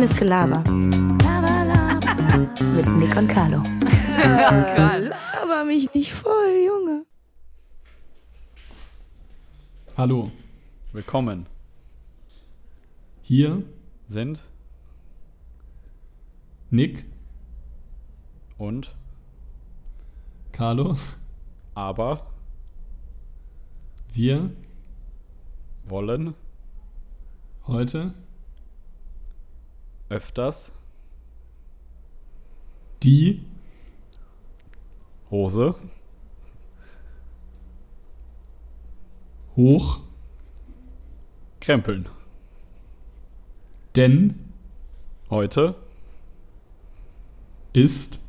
[0.00, 0.64] Reines Gelaber.
[2.74, 3.62] Mit Nick und Carlo.
[4.24, 7.04] Laber mich nicht voll, Junge.
[9.98, 10.30] Hallo,
[10.92, 11.44] Willkommen
[13.20, 13.62] hier
[14.08, 14.42] sind
[16.70, 17.04] Nick,
[18.56, 18.94] und
[20.52, 20.96] Carlo,
[21.74, 22.26] aber
[24.08, 24.50] wir
[25.84, 26.32] wollen
[27.66, 28.14] heute
[30.10, 30.72] öfters
[33.02, 33.42] die
[35.30, 35.74] Hose
[39.56, 40.02] hoch,
[41.60, 42.08] krempeln.
[43.96, 44.52] denn
[45.30, 45.76] Heute
[47.72, 48.20] ist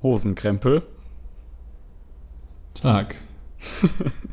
[0.00, 0.82] Hosenkrempel.
[2.74, 3.16] Tag.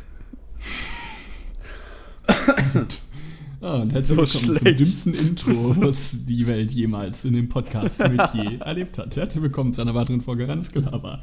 [3.66, 4.80] Ah, und herzlich So willkommen zum schlecht.
[4.82, 9.16] dümmsten Intro, was die Welt jemals in dem Podcast mit je erlebt hat.
[9.16, 11.22] Herzlich willkommen zu einer weiteren Folge Reines Gelaber.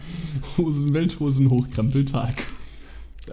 [0.57, 2.33] Hosen, Welthosen, Hochkrempeltag.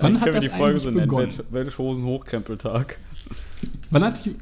[0.01, 1.01] Wann hat das die Folge eigentlich so nennen?
[1.07, 1.27] begonnen?
[1.37, 2.97] Welt- Welthosen Hochkrempeltag.
[3.91, 4.35] Wann hat die,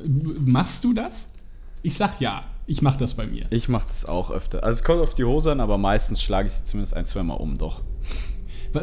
[0.50, 1.30] machst du das?
[1.84, 3.46] Ich sag ja, ich mach das bei mir.
[3.52, 4.64] Ich mache das auch öfter.
[4.64, 7.22] Also es kommt auf die Hose an, aber meistens schlage ich sie zumindest ein, zwei
[7.22, 7.82] Mal um, doch.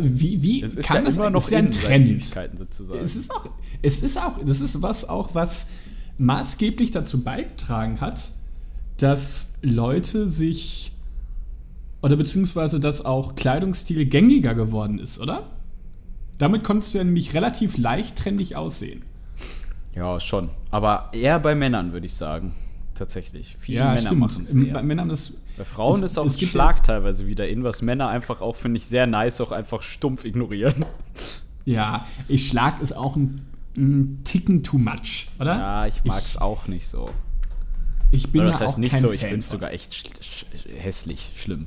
[0.01, 2.25] Wie, wie Es ist kann ja das immer noch ist ja ein Trend?
[2.57, 3.01] Sozusagen.
[3.01, 3.48] Es ist auch,
[3.83, 5.69] es ist auch, das ist was auch, was
[6.19, 8.31] maßgeblich dazu beigetragen hat,
[8.98, 10.93] dass Leute sich
[12.03, 15.51] oder beziehungsweise dass auch Kleidungsstil gängiger geworden ist, oder?
[16.39, 19.03] Damit konntest du ja nämlich relativ leicht trendig aussehen.
[19.95, 20.51] ja, schon.
[20.70, 22.55] Aber eher bei Männern, würde ich sagen.
[23.03, 23.56] Tatsächlich.
[23.58, 24.81] Viele Männer machen es Bei.
[24.83, 27.83] Männern ist Bei Frauen Es- ist auch es ein Schlag jetzt- teilweise wieder in, was
[27.83, 30.84] Männer einfach auch, finde ich, sehr nice, auch einfach stumpf ignorieren.
[31.64, 33.45] ja, ich schlag ist auch ein,
[33.77, 35.56] ein Ticken too much, oder?
[35.56, 37.11] Ja, ich mag es auch nicht so.
[38.12, 40.05] Ich bin Oder da das heißt auch nicht so, ich finde es sogar echt sch
[40.23, 40.45] sch
[40.78, 41.67] hässlich, schlimm.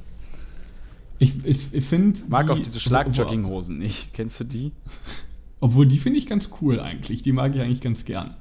[1.19, 4.13] Ich, ich, ich finde Mag die- auch diese Schlagjogginghhosen nicht.
[4.13, 4.71] Kennst du die?
[5.59, 7.23] Obwohl, die finde ich ganz cool eigentlich.
[7.23, 8.35] Die mag ich eigentlich ganz gern.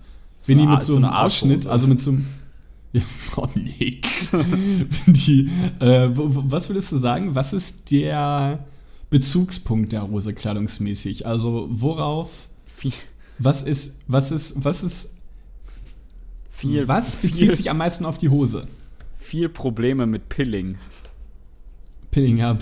[0.46, 1.06] Wenn die mit so so einem.
[1.10, 2.26] Ausschnitt, also mit so einem.
[2.94, 3.02] Ja,
[3.36, 4.06] oh Nick.
[5.06, 5.50] Die,
[5.80, 7.34] äh, was würdest du sagen?
[7.34, 8.64] Was ist der
[9.10, 11.26] Bezugspunkt der Hose kleidungsmäßig?
[11.26, 12.48] Also, worauf.
[13.38, 14.00] Was ist.
[14.06, 14.64] Was ist.
[14.64, 15.16] Was ist.
[16.50, 18.68] viel, was bezieht viel, sich am meisten auf die Hose?
[19.24, 20.76] viel Probleme mit Pilling.
[22.10, 22.56] Pilling, ja.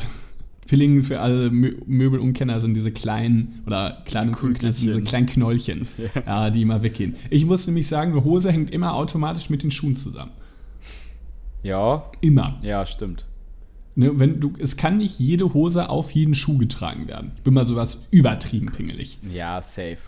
[0.66, 5.88] Pilling für alle Mö Möbelumkenner sind diese kleinen, oder Kleidungsumkenner sind diese kleinen Knollchen,
[6.26, 7.16] ja, die immer weggehen.
[7.30, 10.32] Ich muss nämlich sagen, eine Hose hängt immer automatisch mit den Schuhen zusammen.
[11.62, 12.58] Ja, Immer.
[12.62, 13.26] ja, stimmt.
[13.94, 17.32] Ne, wenn du, es kann nicht jede Hose auf jeden Schuh getragen werden.
[17.36, 19.18] Ich bin mal sowas übertrieben pingelig.
[19.30, 19.98] Ja, safe.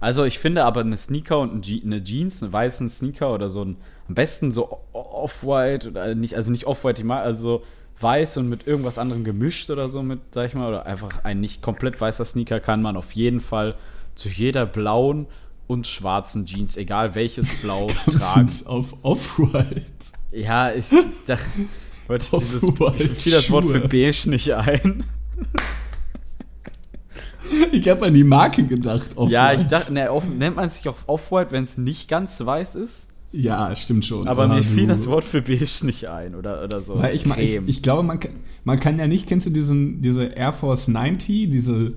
[0.00, 3.76] Also ich finde aber eine Sneaker und eine Jeans, einen weißen Sneaker oder so ein,
[4.08, 7.62] am besten so off-white oder nicht, also nicht off-white, also
[7.98, 11.40] weiß und mit irgendwas anderem gemischt oder so mit, sag ich mal, oder einfach ein
[11.40, 13.76] nicht komplett weißer Sneaker kann man auf jeden Fall
[14.14, 15.26] zu jeder blauen
[15.66, 18.50] und schwarzen Jeans, egal welches Blau, tragen.
[18.66, 19.84] Auf Off-White.
[20.32, 20.86] Ja, ich
[21.26, 21.46] dachte,
[22.06, 25.04] wollte ich dieses, ich fiel das Wort für beige nicht ein.
[27.72, 29.12] Ich habe an die Marke gedacht.
[29.16, 29.32] Off-White.
[29.32, 32.74] Ja, ich dachte, ne, off, nennt man sich auch Off-White, wenn es nicht ganz weiß
[32.74, 33.08] ist?
[33.36, 34.28] Ja, stimmt schon.
[34.28, 36.98] Aber mir du- fiel das Wort für beige nicht ein oder, oder so.
[37.00, 38.30] Weil ich, ich, ich glaube, man kann,
[38.62, 41.94] man kann ja nicht, kennst du diesen, diese Air Force 90, diese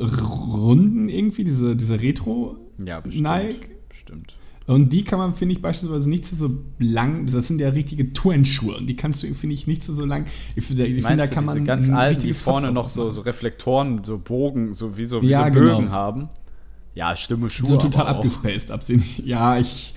[0.00, 3.28] Runden irgendwie, diese, diese Retro ja, bestimmt.
[3.28, 3.70] Nike?
[3.88, 4.34] Bestimmt.
[4.66, 8.12] Und die kann man, finde ich, beispielsweise nicht zu so lang, das sind ja richtige
[8.12, 10.26] Turnschuhe und die kannst du, finde ich, nicht zu so lang.
[10.54, 13.10] Ich finde, ich finde da kann man ganz alten, die richtiges Fass vorne noch so,
[13.10, 15.90] so Reflektoren, so Bogen, so wie so, wie Ja, so Bögen genau.
[15.90, 16.28] haben?
[16.94, 17.66] Ja, schlimme Schuhe.
[17.68, 19.04] so total abgespaced absehen.
[19.24, 19.94] Ja, ich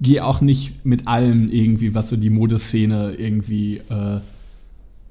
[0.00, 4.20] gehe auch nicht mit allem irgendwie, was so die Modeszene irgendwie, äh,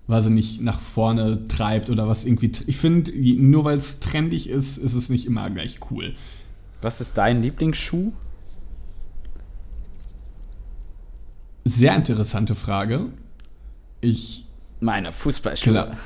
[0.07, 2.51] weiß ich nicht, nach vorne treibt oder was irgendwie.
[2.67, 6.15] Ich finde, nur weil es trendig ist, ist es nicht immer gleich cool.
[6.81, 8.11] Was ist dein Lieblingsschuh?
[11.65, 13.07] Sehr interessante Frage.
[14.01, 14.45] Ich
[14.79, 15.73] Meine Fußballschuhe.
[15.73, 15.97] Klar.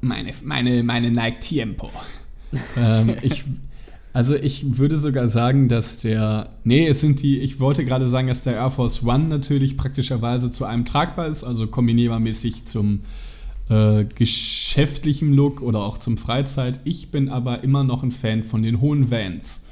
[0.00, 1.90] Meine, meine, meine Nike Tiempo.
[2.76, 3.44] ähm, ich,
[4.14, 6.50] also ich würde sogar sagen, dass der.
[6.62, 7.40] Nee, es sind die.
[7.40, 11.42] Ich wollte gerade sagen, dass der Air Force One natürlich praktischerweise zu einem tragbar ist,
[11.42, 13.00] also kombinierbarmäßig zum
[13.68, 16.78] äh, geschäftlichen Look oder auch zum Freizeit.
[16.84, 19.64] Ich bin aber immer noch ein Fan von den hohen Vans.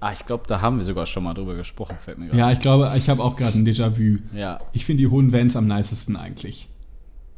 [0.00, 2.38] Ah, ich glaube, da haben wir sogar schon mal drüber gesprochen, fällt mir gerade.
[2.38, 4.20] Ja, ich glaube, ich habe auch gerade ein Déjà-vu.
[4.34, 4.56] Ja.
[4.72, 6.66] Ich finde die hohen Vans am nicesten eigentlich.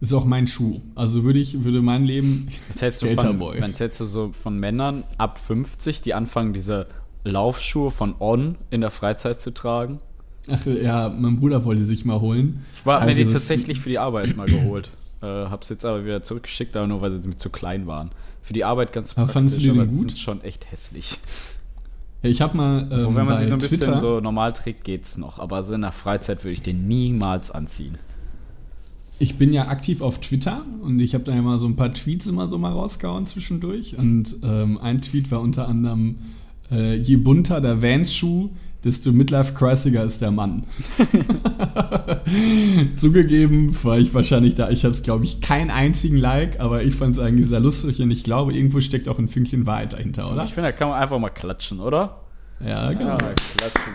[0.03, 0.81] Ist auch mein Schuh.
[0.97, 2.49] Also würde ich, würde mein Leben.
[2.69, 3.61] Was hältst du von, Skaterboy.
[3.63, 6.89] was hältst du so von Männern ab 50, die anfangen, diese
[7.25, 10.01] Laufschuhe von On in der Freizeit zu tragen?
[10.51, 12.65] Ach ja, mein Bruder wollte sich mal holen.
[12.75, 14.91] Ich habe mir die Also, das- tatsächlich für die Arbeit mal geholt.
[15.23, 18.11] Äh, hab's jetzt aber wieder zurückgeschickt, aber nur weil sie mir zu klein waren.
[18.43, 20.11] Für die Arbeit ganz Aber fandest du die denn gut?
[20.11, 21.21] sind schon echt hässlich.
[22.25, 24.19] Ja, ich habe mal Wo, ähm, wenn man bei sie so ein bisschen Twitter, so
[24.19, 25.39] normal trägt, geht's noch.
[25.39, 27.99] Aber so in der Freizeit würde ich den niemals anziehen.
[29.19, 32.27] Ich bin ja aktiv auf Twitter und ich habe da mal so ein paar Tweets
[32.27, 33.97] immer so mal rausgehauen zwischendurch.
[33.97, 36.17] Und ähm, ein Tweet war unter anderem,
[36.71, 38.51] äh, je bunter der Vans-Schuh,
[38.85, 40.65] desto Midlife-Crissiger ist der Mann.
[42.97, 46.95] Zugegeben war ich wahrscheinlich da, ich hatte es glaube ich keinen einzigen Like, aber ich
[46.95, 50.33] fand es eigentlich sehr lustig und ich glaube, irgendwo steckt auch ein Fünkchen Wahrheit dahinter,
[50.33, 50.45] oder?
[50.45, 52.23] Ich finde, da kann man einfach mal klatschen, oder?
[52.65, 53.19] Ja, genau.
[53.19, 53.93] Ja, klatschen.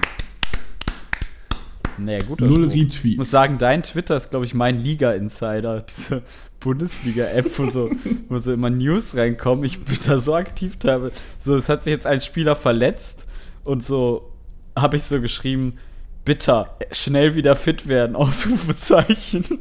[1.97, 2.75] Nee, guter Null Spruch.
[2.75, 3.17] Ich Retweets.
[3.17, 5.81] muss sagen, dein Twitter ist, glaube ich, mein Liga-Insider.
[5.89, 6.23] Diese
[6.59, 7.89] Bundesliga-App, wo so,
[8.29, 9.63] wo so immer News reinkommen.
[9.65, 11.13] Ich bin da so aktiv teilweise.
[11.43, 13.25] So, es hat sich jetzt ein Spieler verletzt
[13.63, 14.31] und so
[14.75, 15.77] habe ich so geschrieben,
[16.25, 19.59] bitter, schnell wieder fit werden, Ausrufezeichen.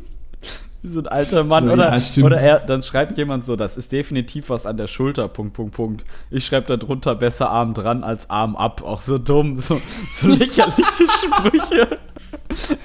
[0.87, 1.67] Wie so ein alter Mann.
[1.67, 4.87] So, oder ja, oder er, dann schreibt jemand so, das ist definitiv was an der
[4.87, 6.05] Schulter, Punkt, Punkt, Punkt.
[6.31, 8.85] Ich schreibe da drunter, besser Arm dran als Arm ab.
[8.85, 9.81] Auch so dumm, so,
[10.15, 11.99] so lächerliche Sprüche.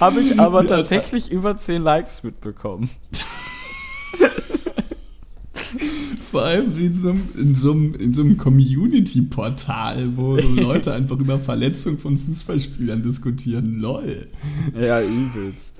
[0.00, 2.90] Habe ich aber tatsächlich über 10 Likes mitbekommen.
[6.32, 10.92] Vor allem in so einem, in so einem, in so einem Community-Portal, wo so Leute
[10.94, 13.78] einfach über Verletzungen von Fußballspielern diskutieren.
[13.78, 14.26] Lol.
[14.74, 15.71] Ja, übelst.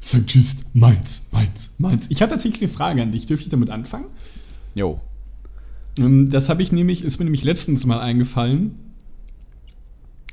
[0.00, 2.06] Sag tschüss, meins, meins, meins.
[2.10, 3.26] Ich habe tatsächlich eine Frage an dich.
[3.26, 4.06] Dürfte ich damit anfangen?
[4.74, 5.00] Jo.
[5.98, 8.72] Ähm, Das habe ich nämlich, ist mir nämlich letztens mal eingefallen.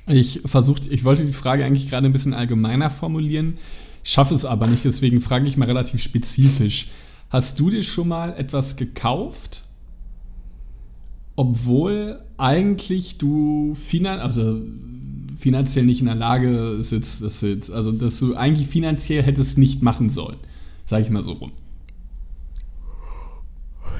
[0.07, 3.57] Ich versucht, ich wollte die Frage eigentlich gerade ein bisschen allgemeiner formulieren,
[4.03, 6.89] schaffe es aber nicht, deswegen frage ich mal relativ spezifisch.
[7.31, 9.63] Hast du dir schon mal etwas gekauft,
[11.35, 14.61] obwohl eigentlich du finan also
[15.37, 19.81] finanziell nicht in der Lage sitzt, das jetzt, also dass du eigentlich finanziell hättest nicht
[19.83, 20.37] machen sollen,
[20.85, 21.51] sage ich mal so rum.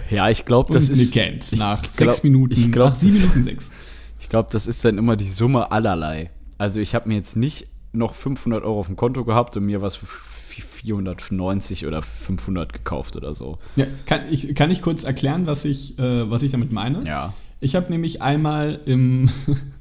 [0.09, 1.15] Ja, ich glaube, das ist.
[1.15, 3.71] Nick nach ich sechs glaub- Minuten, ich glaub, nach sieben Minuten sechs.
[4.19, 6.29] Ich glaube, das ist dann immer die Summe allerlei.
[6.57, 9.81] Also ich habe mir jetzt nicht noch 500 Euro auf dem Konto gehabt und mir
[9.81, 13.57] was für 490 oder 500 gekauft oder so.
[13.75, 17.05] Ja, kann, ich, kann ich kurz erklären, was ich, äh, was ich damit meine?
[17.05, 17.33] Ja.
[17.59, 19.29] Ich habe nämlich einmal im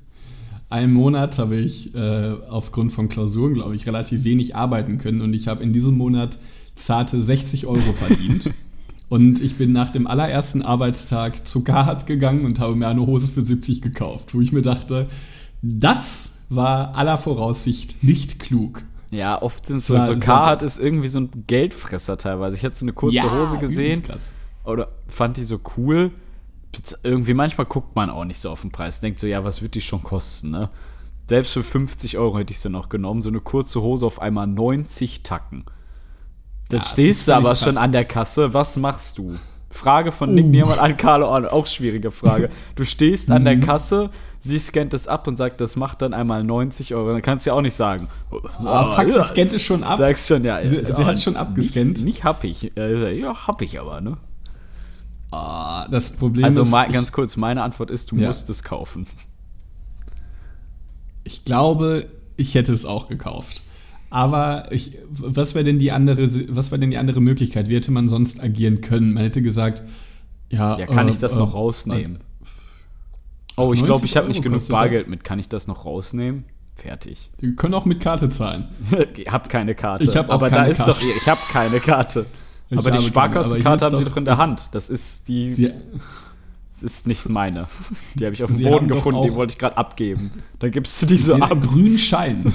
[0.74, 5.32] einen Monat habe ich äh, aufgrund von Klausuren, glaube ich, relativ wenig arbeiten können und
[5.32, 6.36] ich habe in diesem Monat
[6.74, 8.50] zarte 60 Euro verdient.
[9.08, 13.28] und ich bin nach dem allerersten Arbeitstag zu Carhartt gegangen und habe mir eine Hose
[13.28, 15.06] für 70 gekauft, wo ich mir dachte,
[15.62, 18.82] das war aller Voraussicht nicht klug.
[19.12, 22.56] Ja, oft sind so, Ja, so sehr Carhartt ist irgendwie so ein Geldfresser teilweise.
[22.56, 24.32] Ich hatte so eine kurze Hose übelst gesehen Krass.
[24.64, 26.10] oder fand die so cool.
[27.02, 29.00] Irgendwie manchmal guckt man auch nicht so auf den Preis.
[29.00, 30.70] Denkt so, ja, was wird die schon kosten, ne?
[31.28, 33.22] Selbst für 50 Euro hätte ich sie noch genommen.
[33.22, 35.64] So eine kurze Hose auf einmal 90 Tacken.
[36.68, 38.52] Dann Ja, stehst du aber schon an der Kasse.
[38.54, 39.36] Was machst du?
[39.70, 41.48] Frage von Nick Niermann an Carlo Arno.
[41.48, 42.48] Auch schwierige Frage.
[42.76, 43.44] Du stehst an Mhm.
[43.46, 44.10] der Kasse,
[44.40, 47.12] sie scannt es ab und sagt, das macht dann einmal 90 Euro.
[47.12, 48.08] Dann kannst du ja auch nicht sagen.
[48.64, 49.22] Ah, fuck, ja.
[49.24, 49.98] sie scannt es schon ab.
[49.98, 50.64] Sagst schon, ja.
[50.64, 51.88] Sie- sie hat schon abgescannt?
[51.94, 52.70] Nicht, nicht hab ich.
[52.76, 54.16] Ja, hab ich aber, ne?
[55.34, 58.28] Ah, das Problem Also ist, ich- ganz kurz, meine Antwort ist, du Ja.
[58.28, 59.06] musst es kaufen.
[61.24, 62.06] Ich glaube,
[62.36, 63.62] ich hätte es auch gekauft.
[64.10, 67.68] Aber ich, was wäre denn die andere, was wäre denn die andere Möglichkeit?
[67.68, 69.14] Wie hätte man sonst agieren können?
[69.14, 69.82] Man hätte gesagt,
[70.50, 70.78] ja.
[70.78, 72.20] Ja, kann äh, ich das äh, noch rausnehmen?
[73.56, 75.08] Oh, ich 90 glaube, ich habe nicht genug Bargeld das.
[75.10, 75.24] mit.
[75.24, 76.44] Kann ich das noch rausnehmen?
[76.76, 77.30] Fertig.
[77.38, 78.68] Wir können auch mit Karte zahlen.
[79.16, 80.04] ich habe keine Karte.
[80.04, 80.92] Ich hab auch aber da keine ist Karte.
[80.92, 82.26] doch, ich habe keine Karte.
[82.70, 84.70] Ich aber die Sparkassenkarte haben sie doch- in der Hand.
[84.72, 85.70] Das ist die, Sie,
[86.72, 87.66] das ist nicht meine.
[88.14, 90.30] Die habe ich auf dem Sie Boden gefunden, die wollte ich gerade abgeben.
[90.58, 91.62] Dann gibst du diese einen ab.
[91.62, 92.52] grünen Schein.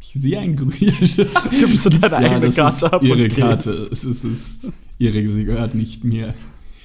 [0.00, 0.72] Ich sehe einen grünen
[1.50, 3.70] Gibst du deine eigene das Karte ab Ihre Karte.
[3.92, 6.34] Es ist, ist ihre, sie gehört nicht mir.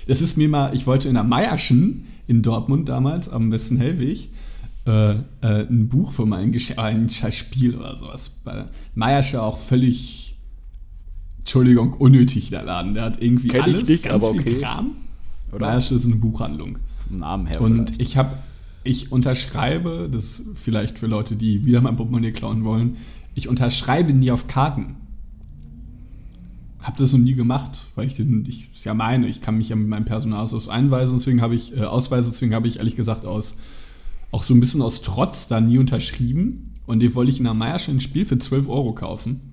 [0.08, 4.30] Das ist mir mal, ich wollte in der Meierschen in Dortmund damals am Westen Hellweg
[4.86, 8.36] äh, äh, ein Buch von meinem Gesch ein Spiel oder sowas.
[8.96, 10.33] Meiersche auch völlig,
[11.44, 12.94] Entschuldigung, unnötig der Laden.
[12.94, 14.60] Der hat irgendwie Kenn ich alles, nicht, ganz aber viel okay.
[14.60, 14.92] Kram.
[15.52, 15.68] Oder?
[15.68, 16.78] Meiersche ist eine Buchhandlung.
[17.10, 18.02] Namen her Und vielleicht.
[18.02, 18.38] ich habe,
[18.84, 22.96] ich unterschreibe, das vielleicht für Leute, die wieder mein Portemonnaie klauen wollen,
[23.36, 24.96] ich unterschreibe nie auf Karten.
[26.80, 29.70] Hab das noch nie gemacht, weil ich den, ich ist ja meine, ich kann mich
[29.70, 33.26] ja mit meinem Personalausweis einweisen, deswegen habe ich, äh, Ausweise, deswegen habe ich ehrlich gesagt
[33.26, 33.58] aus,
[34.32, 36.72] auch so ein bisschen aus Trotz da nie unterschrieben.
[36.86, 39.53] Und den wollte ich in der Meierschen ein Spiel für 12 Euro kaufen.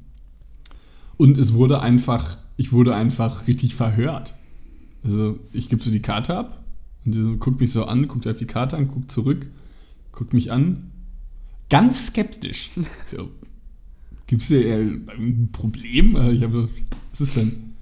[1.21, 4.33] Und es wurde einfach, ich wurde einfach richtig verhört.
[5.05, 6.65] Also ich gebe so die Karte ab
[7.05, 9.47] und sie guckt mich so an, guckt auf die Karte an, guckt zurück,
[10.13, 10.91] guckt mich an.
[11.69, 12.71] ganz skeptisch.
[13.05, 13.29] So,
[14.29, 16.17] Gibt es hier ein Problem?
[16.17, 16.71] Äh, Ich habe,
[17.11, 17.75] was ist denn?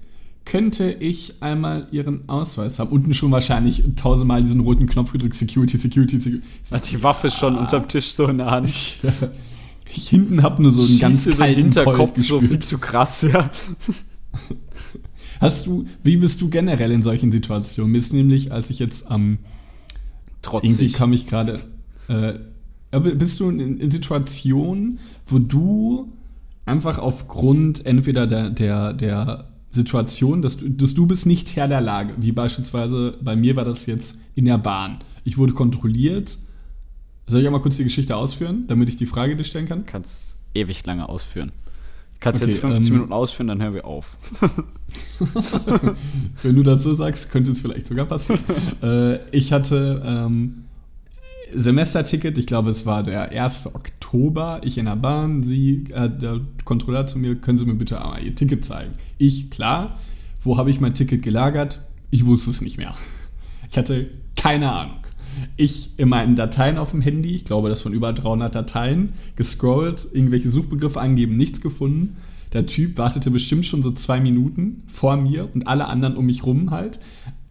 [0.43, 2.89] Könnte ich einmal Ihren Ausweis haben?
[2.89, 6.45] Unten schon wahrscheinlich tausendmal diesen roten Knopf gedrückt, Security, Security, Security.
[6.71, 8.97] Hat die Waffe schon unterm Tisch so in der Hand.
[9.01, 9.13] Ja.
[9.93, 12.77] Ich hinten hab nur so einen ganz Schießt den kalten Hinterkopf Colt so viel zu
[12.77, 13.49] krass, ja.
[15.39, 17.93] Hast du, wie bist du generell in solchen Situationen?
[17.93, 19.39] Mir ist nämlich, als ich jetzt am,
[20.43, 20.93] irgendwie Trotzig.
[20.93, 21.61] kam ich gerade,
[22.07, 22.33] äh,
[22.99, 26.11] bist du in, in Situationen, wo du
[26.65, 31.81] einfach aufgrund entweder der, der, der Situation, dass du, dass du bist nicht Herr der
[31.81, 34.97] Lage, wie beispielsweise bei mir war das jetzt in der Bahn.
[35.23, 36.37] Ich wurde kontrolliert.
[37.29, 39.85] Soll ich einmal kurz die Geschichte ausführen, damit ich die Frage dir stellen kann?
[39.85, 41.51] Kannst ewig lange ausführen.
[42.19, 44.17] Kannst Okay, jetzt 15 ähm, Minuten ausführen, dann hören wir auf.
[46.41, 48.41] Wenn du das so sagst, könnte es vielleicht sogar passieren.
[48.81, 50.65] äh, ich hatte ähm,
[51.53, 53.75] Semesterticket, ich glaube, es war der 1.
[53.75, 54.61] Oktober.
[54.63, 58.23] Ich in der Bahn, sie, äh, der Kontrolleur zu mir, können Sie mir bitte einmal
[58.23, 58.93] Ihr Ticket zeigen?
[59.19, 59.99] Ich, klar.
[60.41, 61.79] Wo habe ich mein Ticket gelagert?
[62.09, 62.95] Ich wusste es nicht mehr.
[63.69, 64.98] Ich hatte keine Ahnung.
[65.57, 70.07] Ich in meinen Dateien auf dem Handy, ich glaube, das von über 300 Dateien, gescrollt,
[70.13, 72.17] irgendwelche Suchbegriffe angeben, nichts gefunden.
[72.53, 76.45] Der Typ wartete bestimmt schon so zwei Minuten vor mir und alle anderen um mich
[76.45, 76.99] rum halt.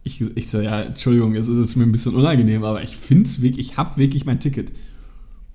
[0.02, 3.42] Ich, ich so, ja, Entschuldigung, es ist mir ein bisschen unangenehm, aber ich finde es
[3.42, 4.73] wirklich, ich habe wirklich mein Ticket.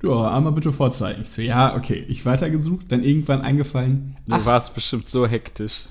[0.03, 1.21] Ja, einmal bitte vorzeigen.
[1.23, 2.03] Ich so, ja, okay.
[2.07, 5.83] Ich weitergesucht, dann irgendwann eingefallen, Du warst bestimmt so hektisch.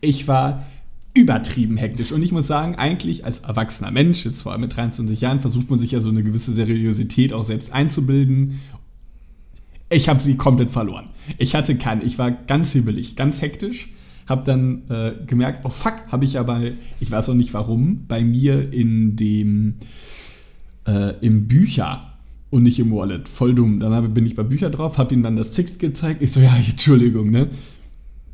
[0.00, 0.64] ich war
[1.14, 2.10] übertrieben hektisch.
[2.10, 5.70] Und ich muss sagen, eigentlich als erwachsener Mensch, jetzt vor allem mit 23 Jahren, versucht
[5.70, 8.60] man sich ja so eine gewisse Seriosität auch selbst einzubilden.
[9.90, 11.04] Ich habe sie komplett verloren.
[11.38, 13.90] Ich hatte keine, ich war ganz hibbelig, ganz hektisch.
[14.26, 18.06] Hab dann äh, gemerkt, oh fuck, habe ich ja bei, ich weiß auch nicht warum,
[18.08, 19.74] bei mir in dem,
[20.86, 22.14] äh, im Bücher
[22.50, 23.28] und nicht im Wallet.
[23.28, 23.78] Voll dumm.
[23.78, 26.22] Dann bin ich bei Bücher drauf, habe ihm dann das Ticket gezeigt.
[26.22, 27.50] Ich so, ja, Entschuldigung, ne?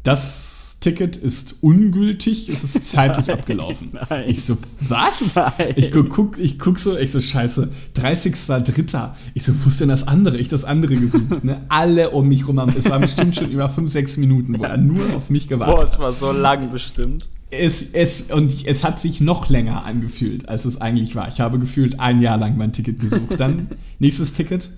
[0.03, 0.50] Das
[0.81, 3.91] Ticket ist ungültig, es ist zeitlich abgelaufen.
[4.09, 4.25] nein.
[4.29, 5.37] Ich so, was?
[5.37, 5.75] Nein.
[5.77, 9.11] Ich guck, guck, ich guck so, ich so, scheiße, 30.03.
[9.35, 10.39] Ich so, wo ist denn das andere?
[10.39, 11.45] Ich das andere gesucht.
[11.45, 11.61] Ne?
[11.69, 14.79] Alle um mich rum haben, es war bestimmt schon über 5, 6 Minuten, wo er
[14.79, 17.29] nur auf mich gewartet Boah, hat es war so lang bestimmt.
[17.51, 21.29] es, es, und es hat sich noch länger angefühlt, als es eigentlich war.
[21.29, 23.39] Ich habe gefühlt ein Jahr lang mein Ticket gesucht.
[23.39, 23.69] Dann
[23.99, 24.71] nächstes Ticket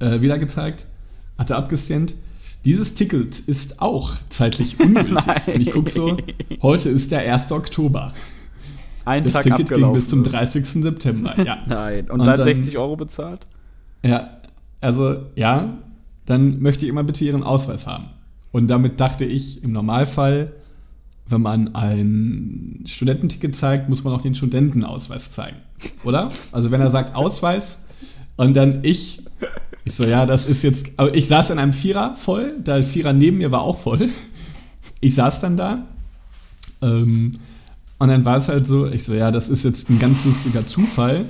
[0.00, 0.84] äh, wieder gezeigt,
[1.38, 2.14] hatte abgescannt.
[2.66, 5.16] Dieses Ticket ist auch zeitlich ungültig.
[5.46, 6.16] Und ich gucke so,
[6.60, 7.52] heute ist der 1.
[7.52, 8.12] Oktober.
[9.04, 10.66] Ein Das Tag Ticket ging bis zum 30.
[10.66, 11.32] September.
[11.44, 11.58] Ja.
[11.68, 12.10] Nein.
[12.10, 13.46] Und, Und dann dann- 60 Euro bezahlt?
[14.02, 14.38] Ja,
[14.80, 15.78] also ja,
[16.26, 18.06] dann möchte ich immer bitte Ihren Ausweis haben.
[18.50, 20.52] Und damit dachte ich, im Normalfall,
[21.28, 25.58] wenn man ein Studententicket zeigt, muss man auch den Studentenausweis zeigen,
[26.02, 26.32] oder?
[26.50, 27.86] Also wenn er sagt Ausweis
[28.36, 29.22] und dann ich,
[29.86, 33.38] ich so, ja, das ist jetzt, ich saß in einem Vierer voll, der Vierer neben
[33.38, 34.10] mir war auch voll.
[35.00, 35.86] Ich saß dann da
[36.82, 37.32] ähm,
[37.98, 40.66] und dann war es halt so, ich so, ja, das ist jetzt ein ganz lustiger
[40.66, 41.26] Zufall.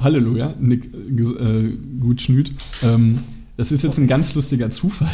[0.00, 1.70] Halleluja, Nick äh,
[2.00, 2.52] Gutschnüt.
[2.82, 3.20] Ähm,
[3.56, 5.08] das ist jetzt ein ganz lustiger Zufall.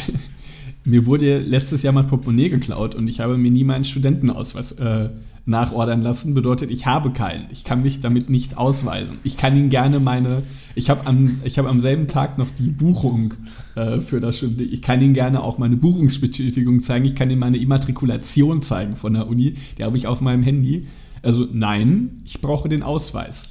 [0.83, 5.09] Mir wurde letztes Jahr mein Portemonnaie geklaut und ich habe mir nie meinen Studentenausweis äh,
[5.45, 6.33] nachordern lassen.
[6.33, 7.45] Bedeutet, ich habe keinen.
[7.51, 9.19] Ich kann mich damit nicht ausweisen.
[9.23, 10.41] Ich kann Ihnen gerne meine.
[10.75, 13.33] Ich habe am, hab am selben Tag noch die Buchung
[13.75, 14.63] äh, für das Stunde.
[14.63, 17.05] Ich kann Ihnen gerne auch meine Buchungsbestätigung zeigen.
[17.05, 19.55] Ich kann Ihnen meine Immatrikulation zeigen von der Uni.
[19.77, 20.87] Die habe ich auf meinem Handy.
[21.23, 23.49] Also nein, ich brauche den Ausweis.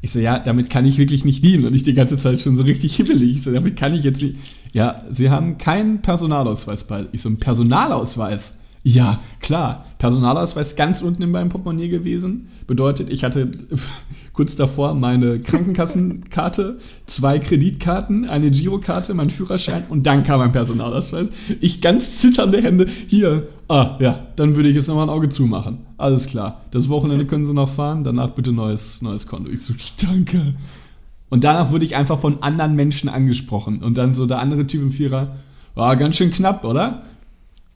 [0.00, 1.64] Ich so, ja, damit kann ich wirklich nicht dienen.
[1.64, 3.36] Und ich die ganze Zeit schon so richtig hibbelig.
[3.36, 4.36] Ich so, damit kann ich jetzt nicht.
[4.72, 7.06] Ja, Sie haben keinen Personalausweis bei.
[7.12, 8.58] Ich so, ein Personalausweis?
[8.86, 9.86] Ja, klar.
[9.98, 12.48] Personalausweis ganz unten in meinem Portemonnaie gewesen.
[12.66, 13.50] Bedeutet, ich hatte
[14.34, 21.30] kurz davor meine Krankenkassenkarte, zwei Kreditkarten, eine Girokarte, mein Führerschein und dann kam mein Personalausweis.
[21.62, 22.86] Ich ganz zitternde Hände.
[23.06, 25.78] Hier, ah, ja, dann würde ich jetzt nochmal ein Auge zumachen.
[25.96, 26.60] Alles klar.
[26.70, 29.50] Das Wochenende können Sie noch fahren, danach bitte neues, neues Konto.
[29.50, 29.72] Ich so,
[30.02, 30.54] danke.
[31.30, 33.82] Und danach wurde ich einfach von anderen Menschen angesprochen.
[33.82, 35.36] Und dann so der andere Typ im Vierer,
[35.74, 37.02] war ganz schön knapp, oder?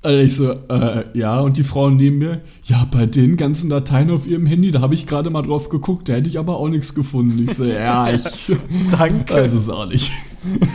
[0.01, 4.11] Also ich so, äh, ja, und die Frau neben mir, ja, bei den ganzen Dateien
[4.13, 6.69] auf ihrem Handy, da habe ich gerade mal drauf geguckt, da hätte ich aber auch
[6.69, 7.43] nichts gefunden.
[7.43, 8.53] Ich so, ja, ich
[8.93, 9.35] Danke.
[9.35, 10.13] weiß es auch nicht.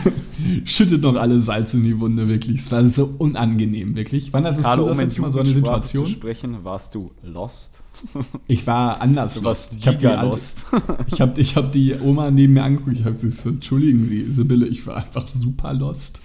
[0.66, 2.58] Schüttet noch alle Salz in die Wunde, wirklich.
[2.60, 4.30] Es war so unangenehm, wirklich.
[4.34, 6.12] Wann hattest Gerade du das um jetzt mal so eine Jugendsprache zu Situation?
[6.12, 7.82] sprechen, warst du lost.
[8.46, 9.34] Ich war anders.
[9.34, 10.66] Du warst ich habe lost.
[11.06, 12.96] ich hab, ich hab die Oma neben mir angeguckt.
[12.98, 16.20] Ich habe gesagt, entschuldigen Sie, Sibylle, ich war einfach super lost.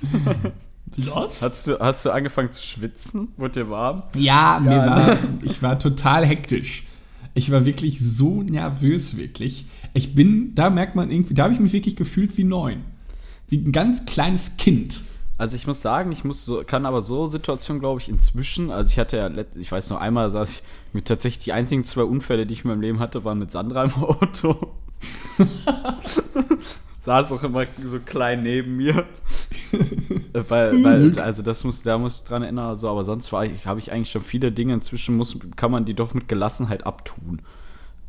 [1.06, 1.42] Lost?
[1.42, 3.30] Hast du, hast du angefangen zu schwitzen?
[3.38, 4.04] Wurde dir warm?
[4.16, 6.84] Ja, mir Ja, war, ich war total hektisch.
[7.34, 9.66] Ich war wirklich so nervös, wirklich.
[9.94, 12.84] Ich bin, da merkt man irgendwie, da habe ich mich wirklich gefühlt wie neun.
[13.48, 15.02] wie ein ganz kleines Kind.
[15.38, 18.90] Also ich muss sagen, ich muss so, kann aber so Situationen, glaube ich, inzwischen, also
[18.90, 22.46] ich hatte ja, ich weiß noch einmal, saß ich mit tatsächlich die einzigen zwei Unfälle,
[22.46, 24.74] die ich in meinem Leben hatte, waren mit Sandra im Auto.
[27.00, 29.06] saß auch immer so klein neben mir.
[30.34, 33.66] weil, weil, also das muss, da muss ich dran erinnern, also, aber sonst war ich,
[33.66, 37.42] habe ich eigentlich schon viele Dinge, inzwischen muss, kann man die doch mit Gelassenheit abtun.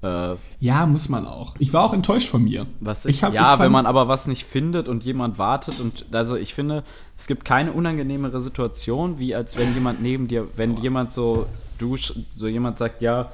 [0.02, 1.54] Äh, ja, muss man auch.
[1.59, 2.66] Ich war auch enttäuscht von mir.
[2.80, 5.78] Was ich, ich hab, ja, ich wenn man aber was nicht findet und jemand wartet
[5.78, 6.85] und also ich finde,
[7.18, 10.82] es gibt keine unangenehmere Situation, wie als wenn jemand neben dir, wenn Boah.
[10.82, 11.47] jemand so
[11.78, 13.30] du so jemand sagt, ja,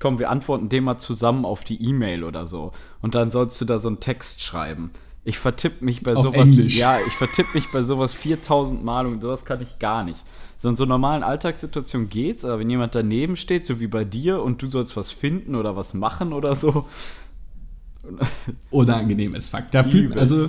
[0.00, 3.64] komm, wir antworten dem mal zusammen auf die E-Mail oder so und dann sollst du
[3.64, 4.90] da so einen Text schreiben.
[5.22, 6.48] Ich vertipp mich bei auf sowas.
[6.48, 6.78] Englisch.
[6.78, 10.24] Ja, ich vertipp mich bei sowas 4000 Mal und sowas kann ich gar nicht.
[10.56, 14.42] So in so normalen Alltagssituationen geht's, aber wenn jemand daneben steht, so wie bei dir,
[14.42, 16.86] und du sollst was finden oder was machen oder so.
[18.70, 19.74] Unangenehmes Fakt.
[19.74, 20.48] Da fühlt, also,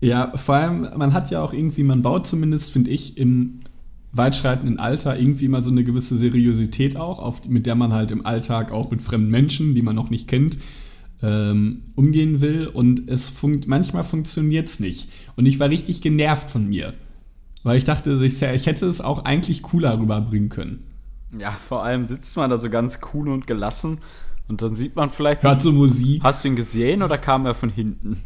[0.00, 3.60] ja, vor allem, man hat ja auch irgendwie, man baut zumindest, finde ich, im
[4.12, 8.24] weitschreitenden Alter irgendwie mal so eine gewisse Seriosität auch, auf, mit der man halt im
[8.24, 10.58] Alltag auch mit fremden Menschen, die man noch nicht kennt,
[11.22, 12.66] ähm, umgehen will.
[12.66, 15.10] Und es funkt, manchmal funktioniert es nicht.
[15.36, 16.94] Und ich war richtig genervt von mir.
[17.62, 20.84] Weil ich dachte, ich, ich hätte es auch eigentlich cooler rüberbringen können.
[21.38, 23.98] Ja, vor allem sitzt man da so ganz cool und gelassen
[24.48, 25.42] und dann sieht man vielleicht.
[25.42, 26.22] Hört so Musik.
[26.22, 28.22] Hast du ihn gesehen oder kam er von hinten?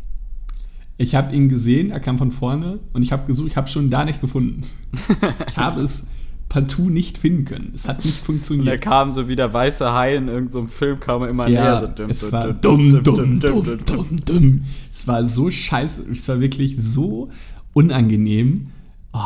[0.99, 3.91] Ich habe ihn gesehen, er kam von vorne und ich habe gesucht, ich habe schon
[3.91, 4.63] da nicht gefunden.
[5.49, 6.07] ich habe es
[6.49, 7.73] partout nicht finden können.
[7.75, 8.67] Es hat nicht funktioniert.
[8.67, 11.63] Und er kam so wie der weiße Hai in irgendeinem Film, kam er immer ja,
[11.63, 11.81] näher.
[11.81, 14.65] So dumm, es war dumm, dumm, dumm, dumm, dumm.
[14.91, 17.31] Es war so scheiße, es war wirklich so
[17.73, 18.67] unangenehm.
[19.15, 19.19] Oh.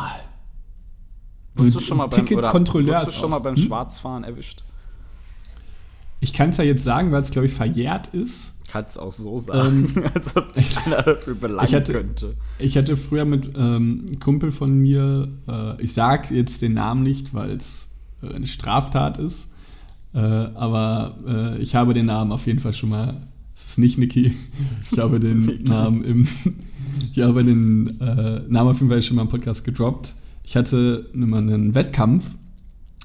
[1.56, 3.64] Wurdest du schon mal beim, oder, du schon mal beim hm?
[3.64, 4.62] Schwarzfahren erwischt?
[6.20, 8.55] Ich kann es ja jetzt sagen, weil es, glaube ich, verjährt ist.
[8.68, 12.34] Kannst auch so sagen, ähm, als ob dich einer dafür belangen ich hatte, könnte.
[12.58, 17.02] Ich hatte früher mit ähm, einem Kumpel von mir, äh, ich sage jetzt den Namen
[17.02, 19.54] nicht, weil es äh, eine Straftat ist,
[20.14, 23.98] äh, aber äh, ich habe den Namen auf jeden Fall schon mal, es ist nicht
[23.98, 24.34] Niki,
[24.90, 26.28] ich habe den Namen im
[27.12, 30.14] ich habe den äh, Namen auf jeden Fall schon mal im Podcast gedroppt.
[30.42, 32.36] Ich hatte einen Wettkampf,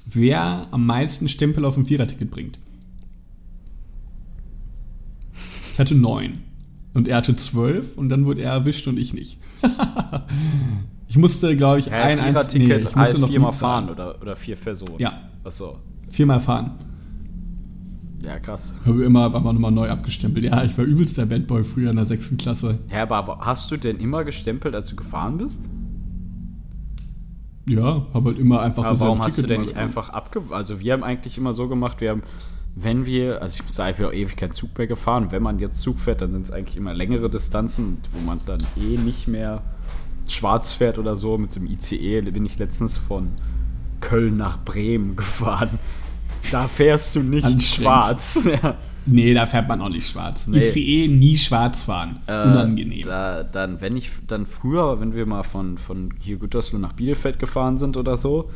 [0.06, 2.58] wer am meisten Stempel auf ein Viererticket bringt.
[5.72, 6.40] Ich hatte neun.
[6.94, 9.38] Und er hatte zwölf und dann wurde er erwischt und ich nicht.
[11.08, 14.36] ich musste, glaube ich, ja, ein einziges nee, ich musste noch viermal fahren oder, oder
[14.36, 14.98] vier Personen.
[14.98, 15.30] Ja.
[15.42, 15.78] Achso.
[16.10, 16.72] Viermal fahren.
[18.22, 18.74] Ja, krass.
[18.84, 20.44] Habe immer, war man nochmal neu abgestempelt.
[20.44, 22.78] Ja, ich war übelst der Bad Boy früher in der sechsten Klasse.
[22.90, 25.68] Ja, aber hast du denn immer gestempelt, als du gefahren bist?
[27.66, 30.42] Ja, habe halt immer einfach aber warum hast du denn nicht einfach abge...
[30.50, 32.22] Also wir haben eigentlich immer so gemacht, wir haben,
[32.74, 35.30] wenn wir, also ich sage, ich bin auch ewig kein Zug mehr gefahren.
[35.30, 38.60] Wenn man jetzt Zug fährt, dann sind es eigentlich immer längere Distanzen, wo man dann
[38.76, 39.62] eh nicht mehr
[40.28, 41.36] schwarz fährt oder so.
[41.36, 43.30] Mit dem ICE bin ich letztens von
[44.00, 45.78] Köln nach Bremen gefahren.
[46.50, 48.46] Da fährst du nicht schwarz.
[48.62, 48.76] ja.
[49.04, 50.46] Nee, da fährt man auch nicht schwarz.
[50.46, 50.62] Nee.
[50.62, 52.20] ICE nie schwarz fahren.
[52.26, 53.02] Äh, Unangenehm.
[53.02, 57.38] Da, dann, wenn ich, dann früher, wenn wir mal von, von hier Gütersloh nach Bielefeld
[57.38, 58.50] gefahren sind oder so,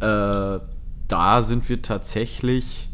[0.00, 0.58] äh,
[1.08, 2.88] da sind wir tatsächlich,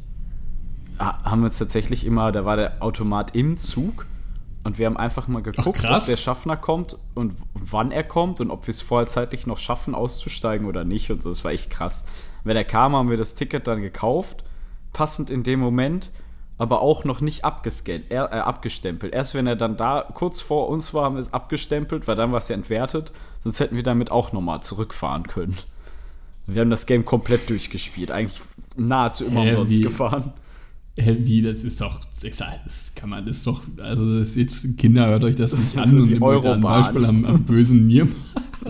[0.98, 4.06] haben wir uns tatsächlich immer, da war der Automat im Zug
[4.64, 8.40] und wir haben einfach mal geguckt, Ach, ob der Schaffner kommt und wann er kommt
[8.40, 11.28] und ob wir es vorher zeitlich noch schaffen, auszusteigen oder nicht und so.
[11.28, 12.04] Das war echt krass.
[12.44, 14.44] Wenn er kam, haben wir das Ticket dann gekauft,
[14.92, 16.10] passend in dem Moment,
[16.58, 19.14] aber auch noch nicht abgescannt, er, äh, abgestempelt.
[19.14, 22.32] Erst wenn er dann da kurz vor uns war, haben wir es abgestempelt, weil dann
[22.32, 23.12] war es ja entwertet.
[23.40, 25.56] Sonst hätten wir damit auch nochmal zurückfahren können.
[26.46, 28.40] Wir haben das Game komplett durchgespielt, eigentlich
[28.76, 30.32] nahezu immer umsonst gefahren.
[31.00, 34.78] Hä, wie, das ist doch, das kann man, das ist doch, also das ist jetzt,
[34.78, 38.08] Kinder, hört euch das nicht an so und nehmt ein Beispiel am, am bösen mir.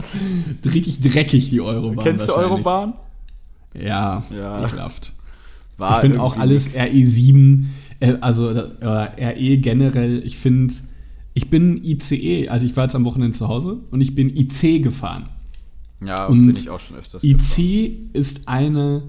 [0.65, 2.05] Richtig dreckig, die Eurobahn.
[2.05, 2.95] Kennst du Eurobahn?
[3.75, 4.65] Ja, ja.
[4.65, 5.15] ekelhaft.
[5.79, 7.65] War ich finde auch alles RE7,
[8.01, 10.75] äh, also äh, RE generell, ich finde,
[11.35, 14.83] ich bin ICE, also ich war jetzt am Wochenende zu Hause und ich bin IC
[14.83, 15.29] gefahren.
[16.05, 18.11] Ja, und bin ich auch schon öfters IC gefahren.
[18.13, 19.03] ist eine,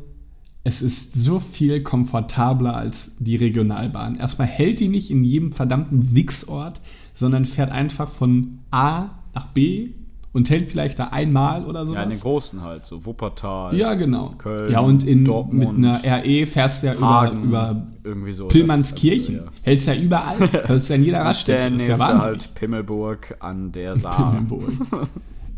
[0.63, 4.15] es ist so viel komfortabler als die Regionalbahn.
[4.15, 6.81] Erstmal hält die nicht in jedem verdammten Wichsort,
[7.13, 9.91] sondern fährt einfach von A nach B
[10.31, 11.93] und hält vielleicht da einmal oder so.
[11.93, 13.75] Ja, in den großen halt, so Wuppertal.
[13.75, 14.35] Ja, genau.
[14.37, 14.71] Köln.
[14.71, 19.37] Ja, und in, Dortmund, mit einer RE fährst du ja Hagen, über, irgendwie so, Pillmannskirchen.
[19.37, 19.61] Das, das, ja.
[19.63, 20.49] Hältst ja überall.
[20.65, 21.71] Hältst ja in jeder Raststätte.
[21.71, 22.21] Das ist ja Wahnsinn.
[22.21, 24.31] halt Pimmelburg an der Saar.
[24.31, 24.71] Pimmelburg.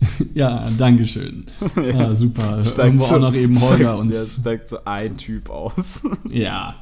[0.33, 1.45] ja, Dankeschön.
[1.75, 2.63] Ja, super.
[2.63, 3.75] Steigt Irgendwo so, auch noch eben Holger.
[3.75, 6.03] Steigt, und ja, steigt so ein Typ aus.
[6.29, 6.75] ja.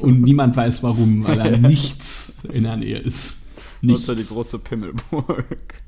[0.00, 3.38] Und niemand weiß warum, weil er nichts in der Nähe ist.
[3.82, 4.02] Nichts.
[4.02, 5.82] Außer die große Pimmelburg.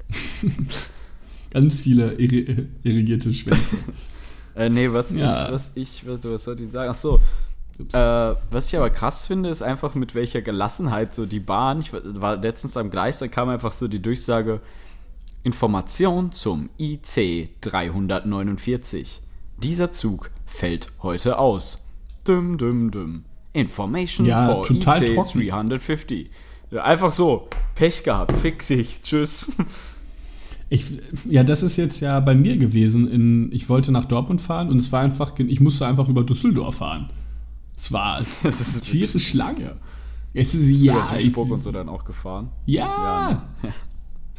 [1.51, 3.77] Ganz viele irri irrigierte Schwänze.
[4.55, 5.47] Äh, nee, was Ja.
[5.47, 6.91] ich, was ich, was, was sollte ich sagen?
[6.91, 7.21] Ach so.
[7.93, 11.81] Äh, was ich aber krass finde, ist einfach mit welcher Gelassenheit so die Bahn.
[11.81, 14.61] Ich war letztens am Gleis, da kam einfach so die Durchsage:
[15.45, 19.23] Information zum IC 349.
[19.63, 21.89] Dieser Zug fällt heute aus.
[22.27, 23.25] Düm, düm, düm.
[23.53, 25.41] Information Ja, for IC trocken.
[25.49, 26.31] 350.
[26.71, 27.49] Ja, einfach so.
[27.75, 28.37] Pech gehabt.
[28.37, 29.03] Fick dich.
[29.03, 29.51] Tschüss.
[30.71, 30.85] Ich,
[31.29, 33.11] ja, das ist jetzt ja bei mir gewesen.
[33.11, 36.77] In, ich wollte nach Dortmund fahren und es war einfach, ich musste einfach über Düsseldorf
[36.77, 37.11] fahren.
[37.77, 39.57] Es war Das ist tierisch lang.
[40.33, 42.51] Jetzt ist Bist du ja, ich, Duisburg und so dann auch gefahren?
[42.65, 43.43] ja.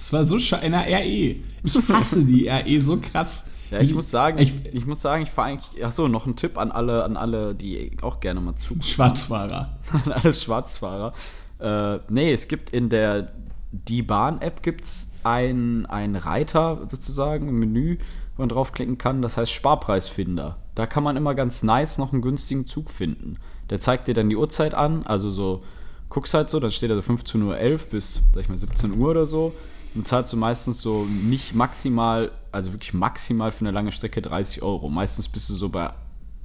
[0.03, 0.65] Es war so scheiße.
[0.69, 1.35] RE.
[1.63, 3.49] Ich hasse die RE so krass.
[3.71, 5.83] Ja, ich muss sagen, Ich, ich, ich muss sagen, ich fahre eigentlich.
[5.83, 9.77] Achso, noch ein Tipp an alle, an alle, die auch gerne mal zu Schwarzfahrer.
[10.05, 11.13] an alle Schwarzfahrer.
[11.59, 13.31] Äh, nee, es gibt in der
[13.71, 17.97] Die Bahn-App gibt's ein, ein Reiter sozusagen, ein Menü,
[18.35, 20.57] wo man draufklicken kann, das heißt Sparpreisfinder.
[20.75, 23.37] Da kann man immer ganz nice noch einen günstigen Zug finden.
[23.69, 25.63] Der zeigt dir dann die Uhrzeit an, also so,
[26.09, 29.11] guckst halt so, dann steht da so 15.11 Uhr bis, sag ich mal, 17 Uhr
[29.11, 29.53] oder so.
[29.95, 34.63] Dann zahlst du meistens so nicht maximal, also wirklich maximal für eine lange Strecke 30
[34.63, 34.89] Euro.
[34.89, 35.91] Meistens bist du so bei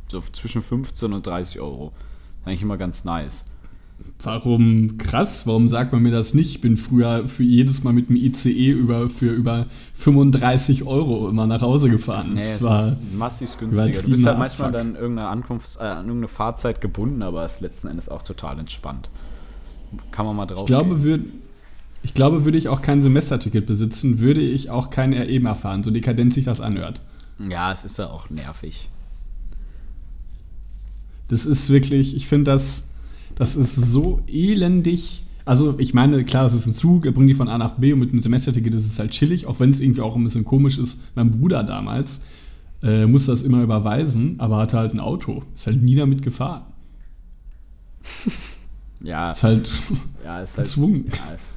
[0.08, 1.92] so zwischen 15 und 30 Euro.
[2.44, 3.44] Eigentlich immer ganz nice.
[4.22, 5.46] Warum krass?
[5.46, 6.56] Warum sagt man mir das nicht?
[6.56, 11.46] Ich bin früher für jedes Mal mit dem ICE über, für über 35 Euro immer
[11.46, 12.34] nach Hause gefahren.
[12.34, 14.02] Nee, das es war, ist massiv günstiger.
[14.02, 14.92] Du bist halt manchmal Abfuck.
[14.92, 19.10] dann irgendeine Ankunfts-, äh, an irgendeine Fahrzeit gebunden, aber ist letzten Endes auch total entspannt.
[20.10, 21.02] Kann man mal drauf ich glaube, gehen.
[21.02, 21.26] würd,
[22.08, 25.82] ich glaube, würde ich auch kein Semesterticket besitzen, würde ich auch kein RE mehr fahren,
[25.82, 27.02] so dekadent sich das anhört.
[27.50, 28.88] Ja, es ist ja auch nervig.
[31.28, 32.92] Das ist wirklich, ich finde das,
[33.34, 35.22] das ist so elendig.
[35.44, 37.92] Also ich meine, klar, es ist ein Zug, er bringt die von A nach B
[37.92, 40.46] und mit einem Semesterticket ist es halt chillig, auch wenn es irgendwie auch ein bisschen
[40.46, 41.00] komisch ist.
[41.14, 42.22] Mein Bruder damals
[42.82, 45.42] äh, musste das immer überweisen, aber hatte halt ein Auto.
[45.54, 46.62] Ist halt nie damit gefahren.
[49.00, 49.70] Ja, Ist halt
[50.24, 50.66] ja, ist halt.
[50.66, 51.04] gezwungen.
[51.06, 51.54] Ja, ist,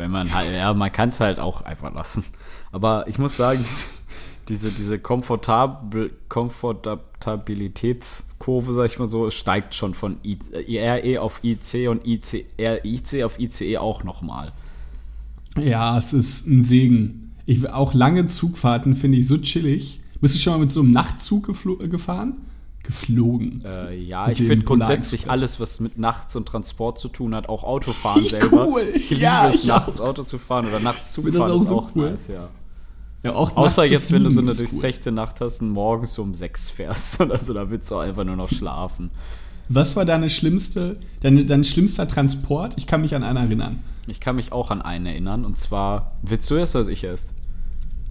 [0.00, 2.24] wenn man halt, ja, man kann es halt auch einfach lassen.
[2.72, 3.64] Aber ich muss sagen,
[4.48, 11.44] diese, diese, komfortabel, Komfortabilitätskurve, sag ich mal so, steigt schon von I, äh, RE auf
[11.44, 14.52] IC und IC, IC auf ICE auch nochmal.
[15.56, 17.36] Ja, es ist ein Segen.
[17.46, 20.00] Ich, auch lange Zugfahrten finde ich so chillig.
[20.20, 21.50] Bist du schon mal mit so einem Nachtzug
[21.90, 22.34] gefahren?
[22.82, 23.62] Geflogen.
[23.64, 27.48] Äh, ja, Mit ich finde grundsätzlich alles, was mit Nachts und Transport zu tun hat,
[27.48, 28.66] auch Autofahren selber.
[28.68, 28.82] cool.
[28.94, 29.86] Ich liebe Ja, es, ich auch.
[29.86, 32.10] nachts Auto zu fahren oder nachts Zug finde das fahren, auch ist so auch cool.
[32.12, 32.48] nice, ja.
[33.22, 34.66] Ja, auch Außer nachts zu jetzt, wenn du so fliegen eine ist cool.
[34.68, 38.24] durchzechte Nacht hast und morgens um sechs fährst oder so, da willst du auch einfach
[38.24, 39.10] nur noch schlafen.
[39.68, 42.74] Was war deine schlimmste, deine, dein schlimmster Transport?
[42.78, 43.82] Ich kann mich an einen erinnern.
[44.06, 47.32] Ich kann mich auch an einen erinnern und zwar, willst du erst oder ich erst?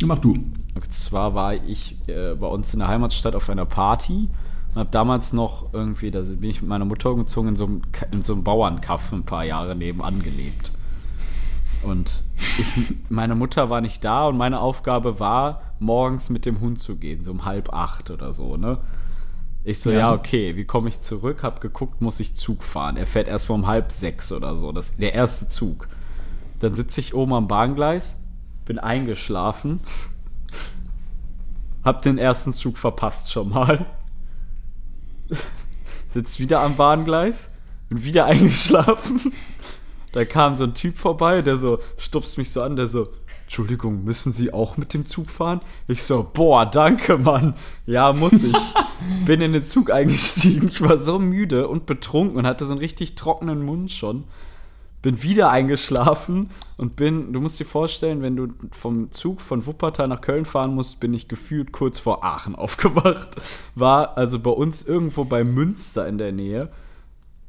[0.05, 0.33] Mach du.
[0.33, 4.29] Und zwar war ich äh, bei uns in der Heimatstadt auf einer Party
[4.69, 7.81] und habe damals noch irgendwie, da bin ich mit meiner Mutter umgezogen, in so einem,
[8.11, 10.73] in so einem Bauernkaff ein paar Jahre nebenan gelebt.
[11.81, 16.81] Und ich, meine Mutter war nicht da und meine Aufgabe war, morgens mit dem Hund
[16.81, 18.79] zu gehen, so um halb acht oder so, ne?
[19.63, 20.13] Ich so, ja, Ja.
[20.13, 21.43] okay, wie komme ich zurück?
[21.43, 22.95] Hab geguckt, muss ich Zug fahren.
[22.97, 24.71] Er fährt erst mal um halb sechs oder so.
[24.71, 25.87] Das der erste Zug.
[26.59, 28.17] Dann sitze ich oben am Bahngleis,
[28.65, 29.79] bin eingeschlafen,
[31.83, 33.85] hab den ersten Zug verpasst schon mal.
[36.13, 37.51] Sitz wieder am Bahngleis,
[37.89, 39.33] bin wieder eingeschlafen.
[40.11, 43.09] Da kam so ein Typ vorbei, der so stupst mich so an, der so,
[43.43, 45.61] Entschuldigung, müssen Sie auch mit dem Zug fahren?
[45.87, 47.55] Ich so, boah, danke, Mann.
[47.85, 48.55] Ja, muss ich.
[49.25, 50.67] Bin in den Zug eingestiegen.
[50.67, 54.25] Ich war so müde und betrunken und hatte so einen richtig trockenen Mund schon.
[55.01, 60.09] Bin wieder eingeschlafen und bin, du musst dir vorstellen, wenn du vom Zug von Wuppertal
[60.09, 63.29] nach Köln fahren musst, bin ich gefühlt kurz vor Aachen aufgewacht.
[63.75, 66.69] War also bei uns irgendwo bei Münster in der Nähe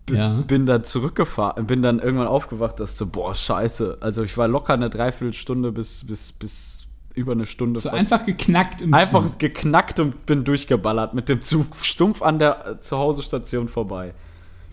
[0.08, 0.42] Ja.
[0.46, 3.98] bin dann zurückgefahren, bin dann irgendwann aufgewacht, dass so, boah, scheiße.
[4.00, 6.80] Also ich war locker eine Dreiviertelstunde bis, bis, bis
[7.14, 7.80] über eine Stunde.
[7.80, 9.38] So einfach geknackt im einfach Zug.
[9.40, 14.14] geknackt und bin durchgeballert mit dem Zug stumpf an der Zuhause-Station vorbei.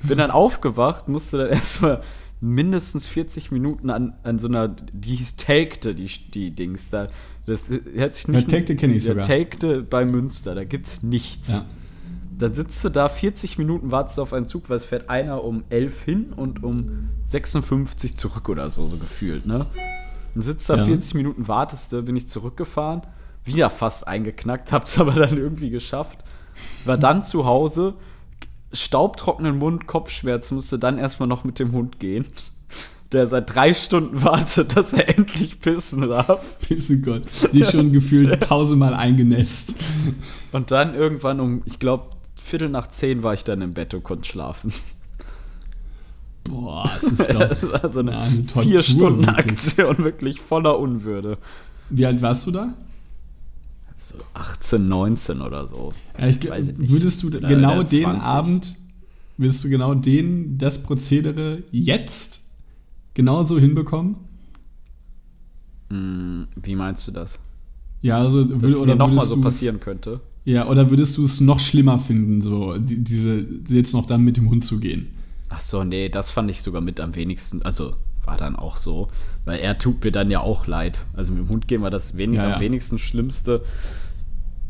[0.04, 2.02] Bin dann aufgewacht, musste dann erstmal
[2.40, 7.08] mindestens 40 Minuten an, an so einer, die hieß Takte, die, die Dings da.
[7.46, 8.52] Das hat sich nicht.
[8.52, 9.26] Ja, Takte kenn ich ja, sogar.
[9.26, 11.50] Takte bei Münster, da gibt's nichts.
[11.50, 11.66] Ja.
[12.38, 15.64] Dann sitzt du da 40 Minuten, wartest auf einen Zug, weil es fährt einer um
[15.70, 19.66] 11 hin und um 56 zurück oder so, so gefühlt, ne?
[20.36, 20.86] Dann sitzt da Ja.
[20.86, 23.02] 40 Minuten, wartest du, bin ich zurückgefahren,
[23.44, 26.24] wieder fast eingeknackt, hab's aber dann irgendwie geschafft.
[26.86, 27.96] War dann zu Hause,
[28.74, 32.26] staubtrockenen Mund, Kopfschmerzen, musste dann erstmal noch mit dem Hund gehen.
[33.12, 36.60] der seit drei Stunden wartet, dass er endlich pissen darf.
[36.60, 37.24] Pissen Gott.
[37.54, 39.76] Die schon gefühlt tausendmal eingenässt.
[40.52, 42.10] Und dann irgendwann um, ich glaube,
[42.42, 44.74] Viertel nach zehn war ich dann im Bett und konnte schlafen.
[46.44, 49.52] Boah, es ist doch Das war so eine, eine Tortur, vier Stunden wirklich.
[49.52, 51.38] Aktion, wirklich voller Unwürde.
[51.90, 52.74] Wie alt warst du da?
[54.08, 55.90] So 18, 19 oder so.
[56.18, 58.24] Ja, ich, Weiß ich würdest du Oder- genau oder den 20.
[58.24, 58.76] Abend,
[59.36, 62.44] würdest du genau den, das Prozedere jetzt
[63.14, 64.16] genauso hinbekommen?
[65.90, 67.38] Hm, wie meinst du das?
[68.02, 70.22] Ja, also Dass es mir nochmal so passieren könnte?
[70.46, 74.38] Ja, oder würdest du es noch schlimmer finden, so die, diese jetzt noch dann mit
[74.38, 75.08] dem Hund zu gehen?
[75.50, 77.62] Ach so, nee, das fand ich sogar mit am wenigsten.
[77.64, 77.96] Also
[78.28, 79.08] war dann auch so,
[79.46, 81.06] weil er tut mir dann ja auch leid.
[81.16, 82.56] Also mit dem Hund gehen war das wenig, Ja, ja.
[82.56, 83.64] am wenigsten Schlimmste.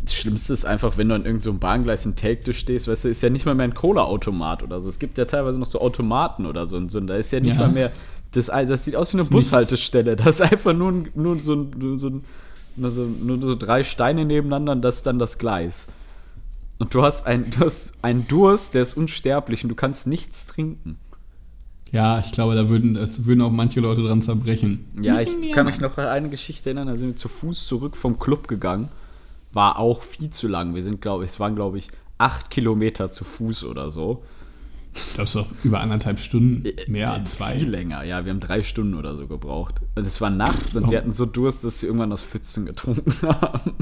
[0.03, 3.09] Das Schlimmste ist einfach, wenn du an irgendeinem so Bahngleis in Telgte stehst, weißt du,
[3.09, 4.87] ist ja nicht mal mehr ein Cola-Automat oder so.
[4.87, 6.77] Es gibt ja teilweise noch so Automaten oder so.
[6.77, 6.99] Und so.
[6.99, 7.63] Und da ist ja nicht Ja.
[7.67, 7.91] mal mehr.
[8.31, 9.33] Das, das sieht aus wie eine nichts.
[9.33, 10.15] Bushaltestelle.
[10.15, 12.23] Das ist einfach nur, nur, so, ein- nur, so, ein-
[12.75, 15.87] nur, so, nur so drei Steine nebeneinander und das ist dann das Gleis.
[16.79, 20.45] Und du hast, ein, du hast einen Durst, der ist unsterblich und du kannst nichts
[20.45, 20.99] trinken.
[21.91, 24.85] Ja, ich glaube, da würden, es würden auch manche Leute dran zerbrechen.
[25.01, 27.95] Ja, ich kann mich noch an eine Geschichte erinnern, da sind wir zu Fuß zurück
[27.97, 28.89] vom Club gegangen.
[29.53, 30.75] War auch viel zu lang.
[30.75, 34.23] Wir sind, glaube ich, es waren, glaube ich, acht Kilometer zu Fuß oder so.
[35.15, 37.55] Das ist doch über anderthalb Stunden, mehr Äh, als zwei.
[37.55, 38.25] Viel länger, ja.
[38.25, 39.75] Wir haben drei Stunden oder so gebraucht.
[39.95, 40.91] Und es war nachts und Oh.
[40.91, 43.73] wir hatten so Durst, dass wir irgendwann aus Pfützen getrunken haben.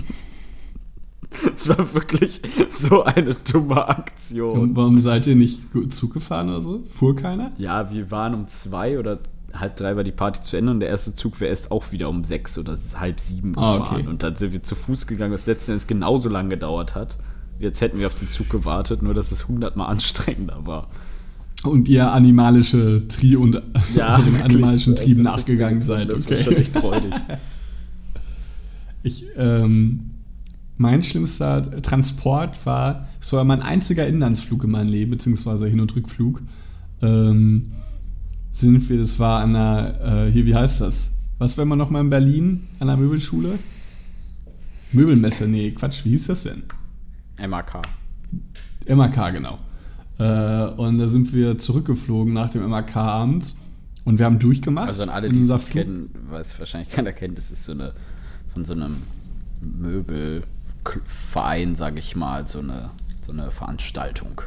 [1.55, 4.59] Es war wirklich so eine dumme Aktion.
[4.59, 6.83] Und warum seid ihr nicht Zug gefahren oder so?
[6.87, 7.51] Fuhr keiner?
[7.57, 9.19] Ja, wir waren um zwei oder
[9.53, 12.09] halb drei war die Party zu Ende und der erste Zug wäre erst auch wieder
[12.09, 13.97] um sechs oder halb sieben Ah, gefahren.
[14.01, 14.07] okay.
[14.09, 17.17] Und dann sind wir zu Fuß gegangen, was letzten Endes genauso lang gedauert hat.
[17.57, 20.89] Jetzt hätten wir auf den Zug gewartet, nur dass es hundertmal anstrengender war.
[21.63, 23.61] Und ihr animalische Tri und den
[23.95, 24.43] wirklich.
[24.43, 26.61] animalischen Trieben Also, nachgegangen seid, Das war schon okay.
[26.61, 27.13] echt freudig.
[29.03, 30.11] Ich, ähm,
[30.77, 35.95] mein schlimmster Transport war, es war mein einziger Inlandsflug in meinem Leben, beziehungsweise Hin- und
[35.95, 36.41] Rückflug.
[37.01, 37.71] Ähm,
[38.51, 41.13] sind wir, das war an der, äh, hier, wie heißt das?
[41.37, 43.59] Was war man nochmal in Berlin an der Möbelschule?
[44.91, 46.63] Möbelmesse, nee, Quatsch, wie hieß das denn?
[47.37, 47.81] MAK.
[48.87, 49.59] MAK, genau.
[50.17, 53.55] Äh, und da sind wir zurückgeflogen nach dem MAK-Abend
[54.05, 54.87] und wir haben durchgemacht.
[54.87, 57.93] Also an alle, die es kennen, was wahrscheinlich keiner kennt, das ist so eine
[58.53, 58.95] von so einem
[60.95, 62.89] Möbelverein, sage ich mal, so eine,
[63.21, 64.41] so eine Veranstaltung.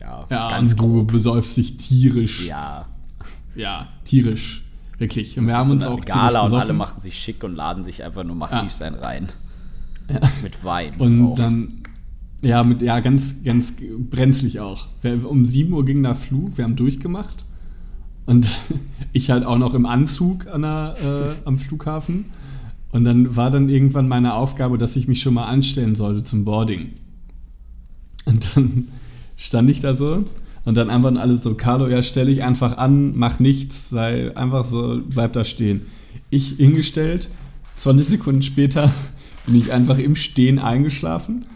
[0.00, 1.12] Ja, Ja, ganz und du grob.
[1.12, 2.46] besäufst dich tierisch.
[2.46, 2.86] Ja,
[3.54, 4.64] Ja, tierisch.
[4.98, 5.38] Wirklich.
[5.38, 7.84] Und wir Das haben ist uns auch Gala und alle machen sich schick und laden
[7.84, 8.68] sich einfach nur massiv Ja.
[8.70, 9.28] sein rein.
[10.42, 10.94] Mit Wein.
[10.98, 11.34] Und auch.
[11.36, 11.82] dann,
[12.42, 13.74] ja, mit, ja, ganz, ganz
[14.10, 14.88] brenzlig auch.
[15.02, 17.44] Wir, um 7 Uhr ging der Flug, wir haben durchgemacht.
[18.26, 18.48] Und
[19.12, 22.26] ich halt auch noch im Anzug an der, äh, am Flughafen.
[22.92, 26.44] Und dann war dann irgendwann meine Aufgabe, dass ich mich schon mal anstellen sollte zum
[26.44, 26.90] Boarding.
[28.24, 28.88] Und dann
[29.36, 30.24] stand ich da so
[30.64, 34.64] und dann einfach alle so, Carlo, ja, stell dich einfach an, mach nichts, sei einfach
[34.64, 35.82] so, bleib da stehen.
[36.28, 37.30] Ich hingestellt,
[37.76, 38.92] 20 Sekunden später
[39.46, 41.46] bin ich einfach im Stehen eingeschlafen.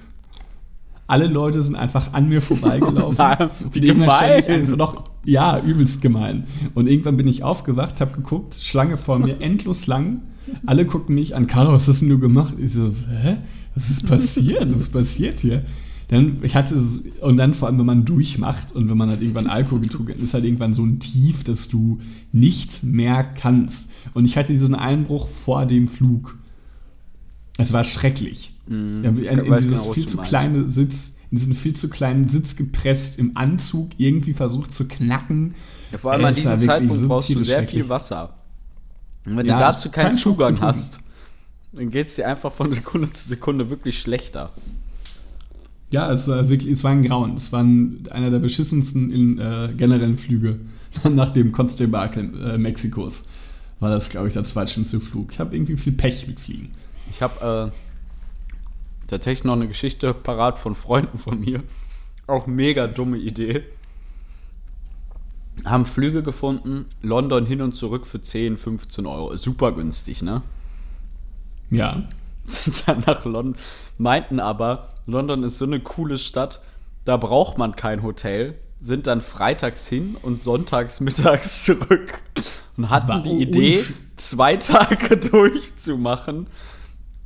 [1.07, 3.17] Alle Leute sind einfach an mir vorbeigelaufen.
[3.19, 4.45] Nein, wie Und ich gemein.
[4.47, 6.47] einfach noch, ja, übelst gemein.
[6.75, 10.23] Und irgendwann bin ich aufgewacht, habe geguckt, Schlange vor mir, endlos lang.
[10.67, 12.55] Alle gucken mich an, Carlo, was hast denn du gemacht?
[12.59, 13.39] Ich so, hä?
[13.75, 14.79] Was ist passiert?
[14.79, 15.65] Was passiert hier?
[16.09, 19.23] Dann, ich hatte, es- und dann vor allem, wenn man durchmacht und wenn man halt
[19.23, 21.99] irgendwann Alkohol getrunken hat, ist halt irgendwann so ein Tief, dass du
[22.31, 23.91] nicht mehr kannst.
[24.13, 26.37] Und ich hatte diesen Einbruch vor dem Flug.
[27.57, 28.53] Es war schrecklich.
[28.67, 29.03] Mhm.
[29.05, 32.55] In, in weiß dieses genau, viel zu kleine Sitz, in diesen viel zu kleinen Sitz
[32.57, 35.55] gepresst, im Anzug irgendwie versucht zu knacken.
[35.91, 38.35] Ja, vor allem an Es war diesem Zeitpunkt so brauchst du sehr viel Wasser.
[39.27, 41.03] Und wenn Ja, du dazu keinen kein Zugang hast,
[41.73, 44.53] dann geht es dir einfach von Sekunde zu Sekunde wirklich schlechter.
[45.91, 47.35] Ja, es war wirklich, es war ein Grauen.
[47.37, 50.61] Es war ein, einer der beschissensten in, äh, generellen Flüge
[51.11, 53.25] nach dem Constable äh, Mexikos.
[53.81, 55.33] War das, glaube ich, der zweitschlimmste Flug.
[55.33, 56.71] Ich habe irgendwie viel Pech mit Fliegen.
[57.07, 61.63] Ich habe äh, tatsächlich noch eine Geschichte parat von Freunden von mir.
[62.27, 63.65] Auch mega dumme Idee.
[65.65, 69.37] Haben Flüge gefunden, London hin und zurück für 10, 15 Euro.
[69.37, 70.43] Super günstig, ne?
[71.71, 72.03] Ja.
[72.47, 73.57] sind dann nach London,
[73.97, 76.61] meinten aber, London ist so eine coole Stadt,
[77.05, 82.21] da braucht man kein Hotel, sind dann freitags hin und sonntags mittags zurück
[82.77, 83.83] und hatten War- die Idee,
[84.17, 86.49] zwei Tage durchzumachen.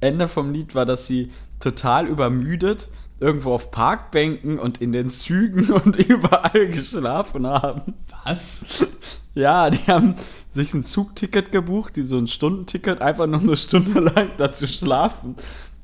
[0.01, 2.89] Ende vom Lied war, dass sie total übermüdet
[3.21, 7.95] irgendwo auf Parkbänken und in den Zügen und überall geschlafen haben.
[8.25, 8.65] Was?
[9.35, 10.17] Ja, die haben
[10.51, 14.67] sich ein Zugticket gebucht, die so ein Stundenticket, einfach nur eine Stunde lang da zu
[14.67, 15.37] schlafen.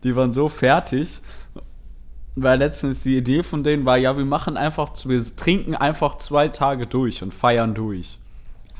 [0.02, 1.20] Die waren so fertig.
[2.34, 6.48] Weil letztens die Idee von denen war, ja, wir machen einfach, wir trinken einfach zwei
[6.48, 8.18] Tage durch und feiern durch.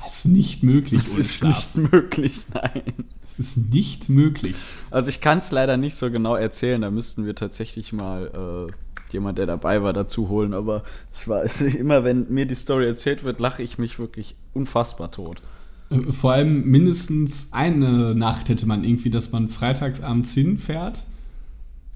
[0.03, 1.03] Das ist nicht möglich.
[1.05, 3.05] Das ist nicht möglich, nein.
[3.37, 4.55] Das ist nicht möglich.
[4.91, 9.13] Also ich kann es leider nicht so genau erzählen, da müssten wir tatsächlich mal äh,
[9.13, 10.55] jemand, der dabei war, dazu holen.
[10.55, 14.37] Aber es war es immer, wenn mir die Story erzählt wird, lache ich mich wirklich
[14.53, 15.43] unfassbar tot.
[15.91, 21.07] Äh, Vor allem mindestens eine Nacht hätte man irgendwie, dass man freitags abends hinfährt,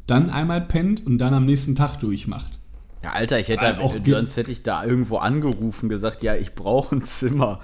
[0.07, 2.59] dann einmal pennt und dann am nächsten Tag durchmacht.
[3.03, 6.97] Ja, Alter, ich hätte auch sonst hätte ich da irgendwo angerufen, gesagt, ja, ich brauche
[6.97, 7.61] ein Zimmer.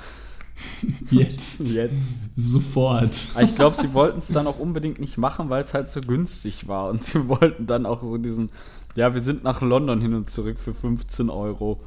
[1.10, 1.60] Jetzt.
[1.60, 2.16] Jetzt.
[2.36, 3.28] Sofort.
[3.34, 6.00] Aber ich glaube, sie wollten es dann auch unbedingt nicht machen, weil es halt so
[6.00, 6.90] günstig war.
[6.90, 8.50] Und sie wollten dann auch so diesen,
[8.94, 11.80] ja, wir sind nach London hin und zurück für 15 Euro.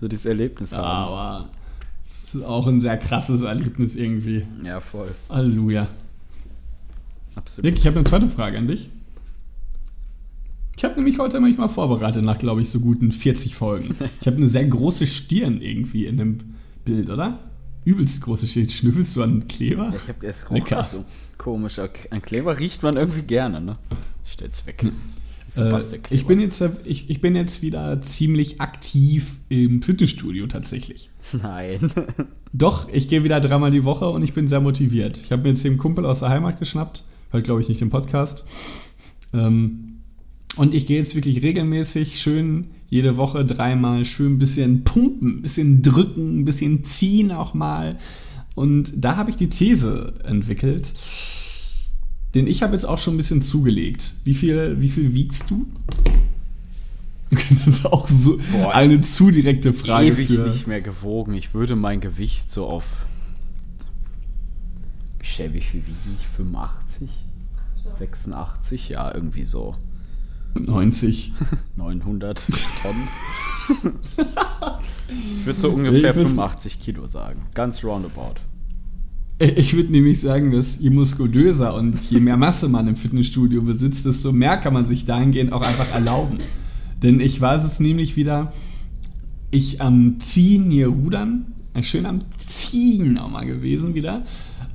[0.00, 0.84] So dieses Erlebnis haben.
[0.84, 1.48] Aber
[2.06, 4.46] es ist auch ein sehr krasses Erlebnis irgendwie.
[4.62, 5.08] Ja, voll.
[5.28, 5.88] Halleluja.
[7.34, 7.64] Absolut.
[7.64, 8.90] Nick, ich habe eine zweite Frage an dich.
[10.76, 13.96] Ich habe nämlich heute mich mal vorbereitet nach, glaube ich, so guten 40 Folgen.
[14.20, 16.38] Ich habe eine sehr große Stirn irgendwie in dem
[16.84, 17.40] Bild, oder?
[17.88, 18.68] Übelst große Stirn.
[18.68, 19.90] Schnüffelst du an Kleber?
[19.94, 20.86] Ich habe es Lecker.
[20.90, 21.06] so
[21.38, 21.78] komisch.
[21.78, 23.72] An Kleber riecht man irgendwie gerne, ne?
[24.26, 24.84] Ich stell's weg.
[25.46, 31.08] So Äh, ich, bin jetzt, ich, ich bin jetzt wieder ziemlich aktiv im Fitnessstudio tatsächlich.
[31.32, 31.90] Nein.
[32.52, 35.16] Doch, ich gehe wieder dreimal die Woche und ich bin sehr motiviert.
[35.16, 37.80] Ich habe mir jetzt hier einen Kumpel aus der Heimat geschnappt, halt glaube ich nicht
[37.80, 38.44] im Podcast.
[39.32, 40.00] Ähm,
[40.56, 45.42] und ich gehe jetzt wirklich regelmäßig schön jede Woche dreimal schön ein bisschen pumpen, ein
[45.42, 47.98] bisschen drücken, ein bisschen ziehen auch mal.
[48.54, 50.92] Und da habe ich die These entwickelt,
[52.34, 54.14] denn ich habe jetzt auch schon ein bisschen zugelegt.
[54.24, 55.66] Wie viel, wie viel wiegst du?
[57.30, 60.48] Das ist auch so Boah, eine zu direkte Frage Ewig für.
[60.48, 61.34] nicht mehr gewogen.
[61.34, 63.06] Ich würde mein Gewicht so auf.
[65.20, 66.26] Wie viel wiege ich?
[66.36, 67.10] 85?
[67.98, 68.88] 86?
[68.88, 69.76] Ja, irgendwie so.
[70.66, 71.32] 90.
[71.76, 72.46] 900
[72.82, 73.88] Tonnen.
[75.38, 77.42] ich würde so ungefähr Ich muss- 85 Kilo sagen.
[77.54, 78.34] Ganz roundabout.
[79.40, 84.04] Ich würde nämlich sagen, dass je muskulöser und je mehr Masse man im Fitnessstudio besitzt,
[84.04, 86.38] desto mehr kann man sich dahingehend auch einfach erlauben.
[87.04, 88.52] Denn ich weiß es nämlich wieder,
[89.52, 94.24] ich am Ziehen hier rudern, äh, schön am Ziehen nochmal gewesen wieder.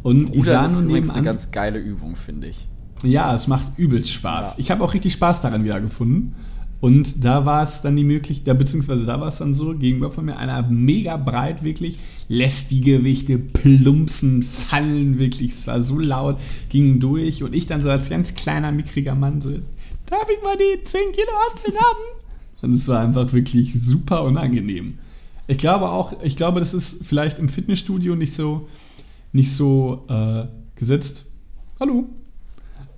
[0.01, 2.67] Und ich sah Rudern ist nur übrigens eine nebenan, ganz geile Übung, finde ich.
[3.03, 4.53] Ja, es macht übelst Spaß.
[4.53, 4.59] Ja.
[4.59, 6.35] Ich habe auch richtig Spaß daran wieder gefunden.
[6.83, 10.11] Und da war es dann die Möglichkeit, da, beziehungsweise da war es dann so, gegenüber
[10.11, 15.97] von mir einer mega breit wirklich, lässt die Gewichte plumpsen, fallen wirklich, es war so
[15.97, 16.37] laut,
[16.67, 19.51] ging durch und ich dann so als ganz kleiner, mickriger Mann so,
[20.07, 22.21] darf ich mal die 10 Kilo Hanteln haben?
[22.63, 24.97] Und es war einfach wirklich super unangenehm.
[25.47, 28.67] Ich glaube auch, ich glaube, das ist vielleicht im Fitnessstudio nicht so,
[29.31, 31.27] nicht so äh, gesetzt.
[31.79, 32.09] Hallo.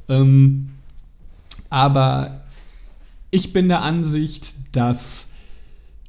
[0.10, 0.70] Ähm,
[1.70, 2.42] aber
[3.32, 5.32] ich bin der Ansicht, dass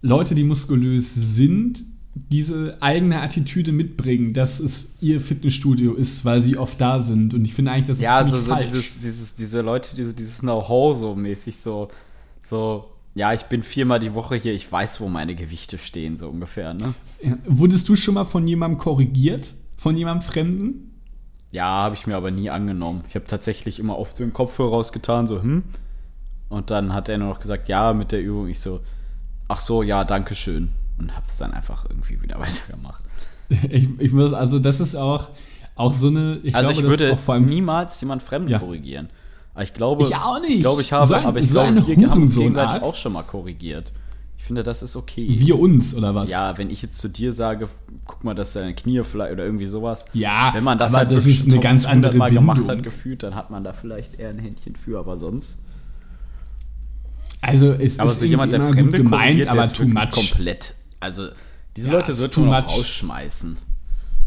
[0.03, 1.83] Leute, die muskulös sind,
[2.15, 7.35] diese eigene Attitüde mitbringen, dass es ihr Fitnessstudio ist, weil sie oft da sind.
[7.35, 8.71] Und ich finde eigentlich, das ist Ja, also ziemlich so falsch.
[8.71, 11.89] dieses, dieses, diese Leute, diese, dieses Know-how so mäßig, so,
[12.41, 16.29] so, ja, ich bin viermal die Woche hier, ich weiß, wo meine Gewichte stehen, so
[16.29, 16.95] ungefähr, ne?
[17.23, 17.37] Ja.
[17.47, 19.53] Wurdest du schon mal von jemandem korrigiert?
[19.77, 20.86] Von jemandem Fremden?
[21.57, 23.03] Ja, habe ich mir aber nie angenommen.
[23.09, 25.65] Ich habe tatsächlich immer oft so den Kopfhörer rausgetan, so, hm?
[26.51, 28.49] Und dann hat er nur noch gesagt, ja, mit der Übung.
[28.49, 28.81] Ich so,
[29.49, 30.71] ach so, ja, danke schön.
[30.99, 33.03] Und hab's dann einfach irgendwie wieder weitergemacht.
[33.71, 35.31] Ich, ich muss, also das ist auch,
[35.77, 38.59] auch so eine, ich also glaube, ich würde auch vor allem niemals jemand Fremden Ja.
[38.59, 39.09] korrigieren.
[39.55, 40.57] Aber ich glaube, Ich auch nicht.
[40.57, 42.95] Ich glaube, ich habe, So ein- aber ich so glaube, wir haben uns gegenseitig auch
[42.95, 43.93] schon mal korrigiert.
[44.47, 45.27] Ich finde, das ist okay.
[45.29, 46.31] wir uns oder was?
[46.31, 47.69] Ja, wenn ich jetzt zu dir sage,
[48.05, 50.05] guck mal, dass deine Knie vielleicht oder irgendwie sowas.
[50.13, 52.77] Ja, wenn man das aber halt das ist eine ganz 100 andere Mal gemacht Bindung.
[52.77, 55.57] hat, gefühlt, dann hat man da vielleicht eher ein Händchen für, aber sonst.
[57.41, 60.13] Also es Aber ist so jemand, der Fremde gemeint, aber too much.
[60.13, 60.75] komplett.
[61.01, 61.27] Also,
[61.77, 63.57] diese Ja, Leute too man auch rausschmeißen.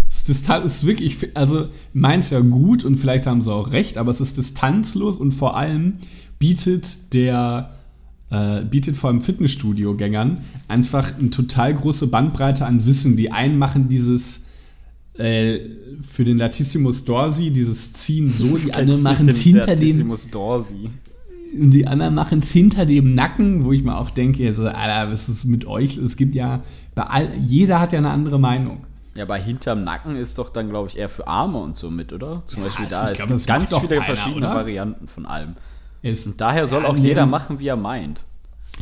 [0.10, 4.20] Es ist, wirklich, also meins ja gut und vielleicht haben sie auch recht, aber es
[4.20, 6.00] ist distanzlos und vor allem
[6.40, 7.79] bietet der
[8.32, 13.18] äh, bietet vor allem Fitnessstudio-Gängern einfach eine total große Bandbreite an Wissen.
[13.18, 14.46] Die einen machen dieses
[15.18, 15.60] äh,
[16.02, 20.90] für den Latissimus Dorsi, dieses Ziehen so, die anderen machen es hinter dem Latissimus Dorsi.
[21.60, 25.12] Und die anderen machen es hinter dem Nacken, wo ich mir auch denke, also, Alter,
[25.12, 25.98] was ist mit euch?
[25.98, 26.62] Es gibt ja,
[26.94, 28.86] bei all, jeder hat ja eine andere Meinung.
[29.16, 32.14] Ja, aber hinterm Nacken ist doch dann, glaube ich, eher für Arme und so mit,
[32.14, 32.46] oder?
[32.46, 33.06] Zum Beispiel das- da.
[33.06, 34.56] ich Es glaub, gibt das ganz viele keiner, verschiedene oder?
[34.56, 35.56] Varianten von allem.
[36.02, 38.24] Es, Und daher soll auch jeder machen, wie er meint.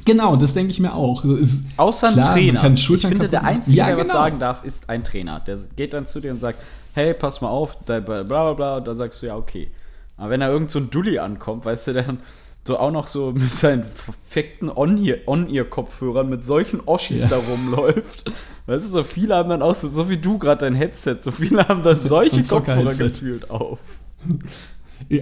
[0.05, 1.23] Genau, das denke ich mir auch.
[1.23, 2.61] Also ist Außer ein klar, Trainer.
[2.61, 3.43] kann ich finde, der.
[3.43, 4.13] Einzige, Ja, der was genau.
[4.19, 5.39] sagen darf, ist ein Trainer.
[5.39, 6.59] Der geht dann zu dir und sagt,
[6.93, 9.69] hey, pass mal auf, da- bla bla bla, und dann sagst du, ja, okay.
[10.17, 12.19] Aber wenn da irgend so ein Dulli ankommt, weißt du, der dann
[12.65, 17.29] so auch noch so mit seinen perfekten On-Ear- On-Ear-Kopfhörern mit solchen Oschis Ja.
[17.29, 18.25] da rumläuft.
[18.65, 21.31] Weißt du, so viele haben dann auch so, so wie du gerade dein Headset, so
[21.31, 23.79] viele haben dann solche Kopfhörer gefühlt auf.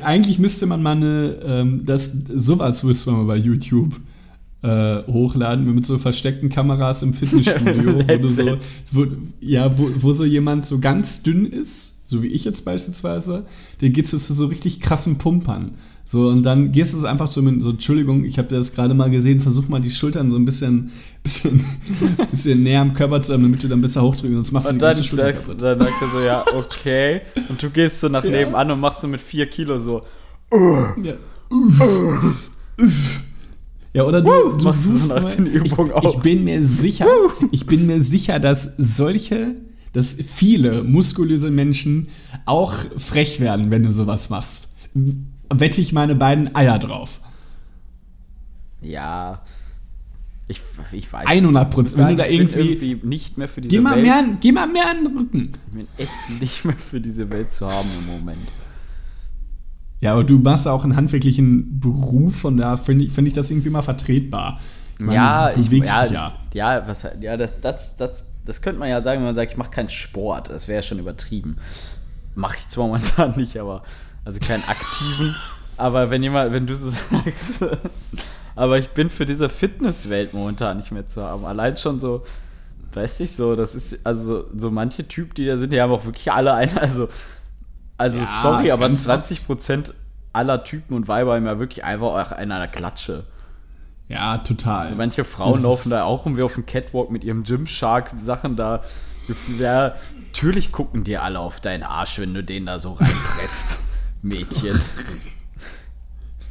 [0.02, 3.94] Eigentlich müsste man mal eine, ähm, das, sowas müsste man mal bei YouTube
[4.62, 8.58] äh, hochladen, mit so versteckten Kameras im Fitnessstudio, wo du so,
[8.92, 9.06] wo,
[9.40, 13.46] ja, wo, wo so jemand so ganz dünn ist, so wie ich jetzt beispielsweise,
[13.82, 15.76] der geht zu so richtig krassen Pumpern.
[16.08, 18.94] So, und dann gehst du so einfach so mit, so, Entschuldigung, ich habe das gerade
[18.94, 20.92] mal gesehen, versuch mal die Schultern so ein bisschen,
[21.24, 21.66] bisschen,
[22.30, 24.76] bisschen näher am Körper zu haben, damit du dann besser hochdrücken, sonst machst du Und
[24.76, 25.62] die dann, ganze Schulter kaputt.
[25.62, 27.22] dann sagt er so, ja, okay.
[27.50, 28.30] Und du gehst so nach Ja.
[28.32, 30.02] nebenan und machst so mit vier Kilo so,
[30.52, 31.14] Ja.
[33.94, 36.16] Ja, oder du, du machst du suchst so den Übungen ich, auch.
[36.18, 37.08] ich bin mir sicher,
[37.52, 39.56] ich bin mir sicher, dass solche,
[39.94, 42.10] dass viele muskulöse Menschen
[42.46, 44.74] auch frech werden, wenn du sowas machst.
[45.54, 47.22] Wette ich meine beiden Eier drauf.
[48.82, 49.42] Ja.
[50.48, 51.98] Ich, ich weiß 100 Ich Prozent.
[51.98, 54.06] Wenn du da irgendwie, irgendwie nicht mehr für diese geh mal Welt.
[54.06, 55.52] mehr, an- geh mal mehr an den Rücken.
[55.70, 58.48] Ich bin echt nicht mehr für diese Welt zu haben im Moment.
[60.02, 63.50] Ja, aber du machst auch einen handwerklichen Beruf, von da finde ich, find ich das
[63.50, 64.60] irgendwie mal vertretbar.
[65.00, 68.90] Ich meine, ja, ich, ja, das, ja, was, ja, das, das, das, das könnte man
[68.90, 70.50] ja sagen, wenn man sagt, ich mache keinen Sport.
[70.50, 71.56] Das wäre schon übertrieben.
[72.36, 73.82] Mache ich zwar momentan nicht, aber
[74.26, 75.36] also keinen aktiven.
[75.78, 77.64] aber wenn jemand, wenn du so sagst,
[78.56, 81.46] aber ich bin für diese Fitnesswelt momentan nicht mehr zu haben.
[81.46, 82.26] Allein schon so,
[82.94, 86.06] weiß ich so, das ist also so manche Typen, die da sind, die haben auch
[86.06, 87.08] wirklich alle eine, also
[87.98, 89.94] also Ja, sorry, aber ganz 20 Prozent
[90.34, 93.24] aller Typen und Weiber haben ja wirklich einfach auch in einer Klatsche.
[94.08, 94.94] Ja, total.
[94.96, 98.84] Manche Frauen Das laufen da auch um wie auf dem Catwalk mit ihrem Gymshark-Sachen da.
[99.58, 99.96] Ja,
[100.28, 103.80] natürlich gucken dir alle auf deinen Arsch, wenn du den da so reinpresst,
[104.26, 104.80] Mädchen.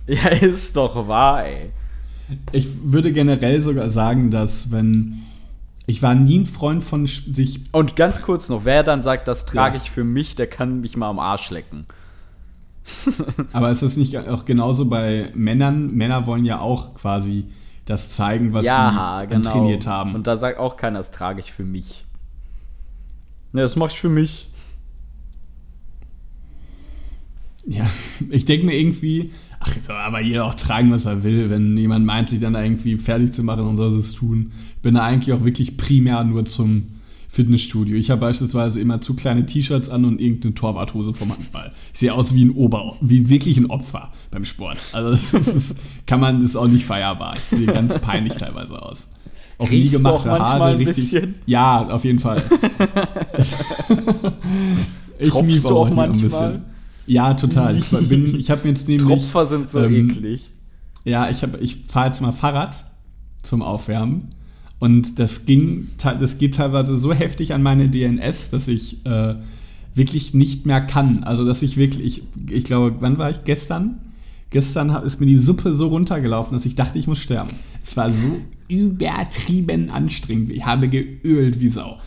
[0.06, 1.70] Ja, ist doch wahr, ey.
[2.52, 5.22] Ich würde generell sogar sagen, dass wenn
[5.86, 9.46] ich war nie ein Freund von sich Und ganz kurz noch, wer dann sagt, das
[9.46, 9.82] trage Ja.
[9.82, 11.86] ich für mich, der kann mich mal am Arsch lecken.
[13.52, 15.94] Aber ist das nicht auch genauso bei Männern?
[15.94, 17.46] Männer wollen ja auch quasi
[17.86, 19.50] das zeigen, was ja, sie genau.
[19.50, 20.14] trainiert haben.
[20.14, 22.04] Und da sagt auch keiner, das trage ich für mich.
[23.52, 24.50] Ne, das mach ich für mich.
[27.66, 27.86] Ja,
[28.30, 31.50] ich denke mir irgendwie, ach, soll aber jeder auch tragen, was er will.
[31.50, 34.52] Wenn jemand meint, sich dann da irgendwie fertig zu machen und soll es tun.
[34.76, 36.88] Ich bin da eigentlich auch wirklich primär nur zum
[37.28, 37.96] Fitnessstudio.
[37.96, 41.72] Ich habe beispielsweise immer zu kleine T-Shirts an und irgendeine Torwarthose vom Handball.
[41.92, 44.78] Ich sehe aus wie ein Ober, wie wirklich ein Opfer beim Sport.
[44.92, 47.34] Also das ist, kann man, das ist auch nicht feierbar.
[47.36, 49.08] Ich sehe ganz peinlich teilweise aus.
[49.58, 50.96] Auch nie Riechst du gemachte auch Haare, ein richtig.
[50.96, 51.34] bisschen?
[51.46, 52.42] Ja, auf jeden Fall.
[55.18, 56.62] ich du auch hier manchmal?
[57.07, 57.76] Ja, total.
[57.76, 60.50] Ich bin, ich habe jetzt nämlich Tropfer sind so ähm, eklig.
[61.05, 62.84] ja, ich, hab- ich fahre jetzt mal Fahrrad
[63.42, 64.28] zum Aufwärmen.
[64.78, 69.34] Und das ging, das geht teilweise so heftig an meine DNS, dass ich äh,
[69.94, 71.24] wirklich nicht mehr kann.
[71.24, 73.44] Also, dass ich wirklich, ich, ich glaube, wann war ich?
[73.44, 74.00] Gestern?
[74.50, 77.50] Gestern hab- ist mir die Suppe so runtergelaufen, dass ich dachte, ich muss sterben.
[77.82, 80.50] Es war so übertrieben anstrengend.
[80.50, 81.98] Ich habe geölt wie Sau.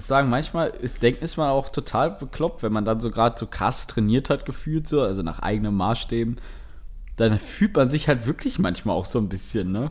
[0.00, 3.10] Ich muss sagen, manchmal ist, denkt, ist man auch total bekloppt, wenn man dann so
[3.10, 6.38] gerade so krass trainiert hat, gefühlt so, also nach eigenen Maßstäben.
[7.16, 9.90] Dann fühlt man sich halt wirklich manchmal auch so ein bisschen, ne?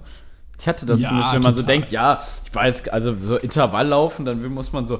[0.57, 3.38] Ich hatte das Ja, zumindest, wenn man so denkt, ja, ich war jetzt, also so
[3.38, 4.99] Intervall laufen, dann muss man so,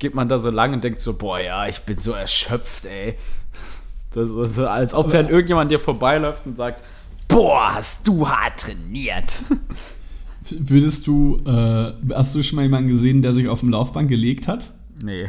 [0.00, 3.16] geht man da so lang und denkt so, boah, ja, ich bin so erschöpft, ey.
[4.10, 6.82] Das ist so, als ob dann irgendjemand dir vorbeiläuft und sagt,
[7.28, 9.44] boah, hast du hart trainiert.
[10.50, 14.48] Würdest du, äh, hast du schon mal jemanden gesehen, der sich auf dem Laufband gelegt
[14.48, 14.72] hat?
[15.02, 15.26] Nee.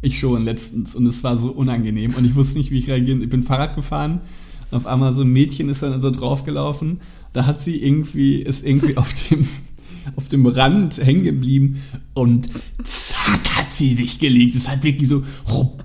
[0.00, 3.22] Ich schon letztens und es war so unangenehm und ich wusste nicht, wie ich reagieren.
[3.22, 4.20] Ich bin Fahrrad gefahren
[4.70, 7.00] und auf einmal so ein Mädchen ist dann so draufgelaufen.
[7.32, 9.46] Da hat sie irgendwie, ist irgendwie auf dem,
[10.16, 11.82] auf dem Rand hängen geblieben
[12.14, 12.48] und
[12.82, 14.56] zack hat sie sich gelegt.
[14.56, 15.22] Es hat wirklich so,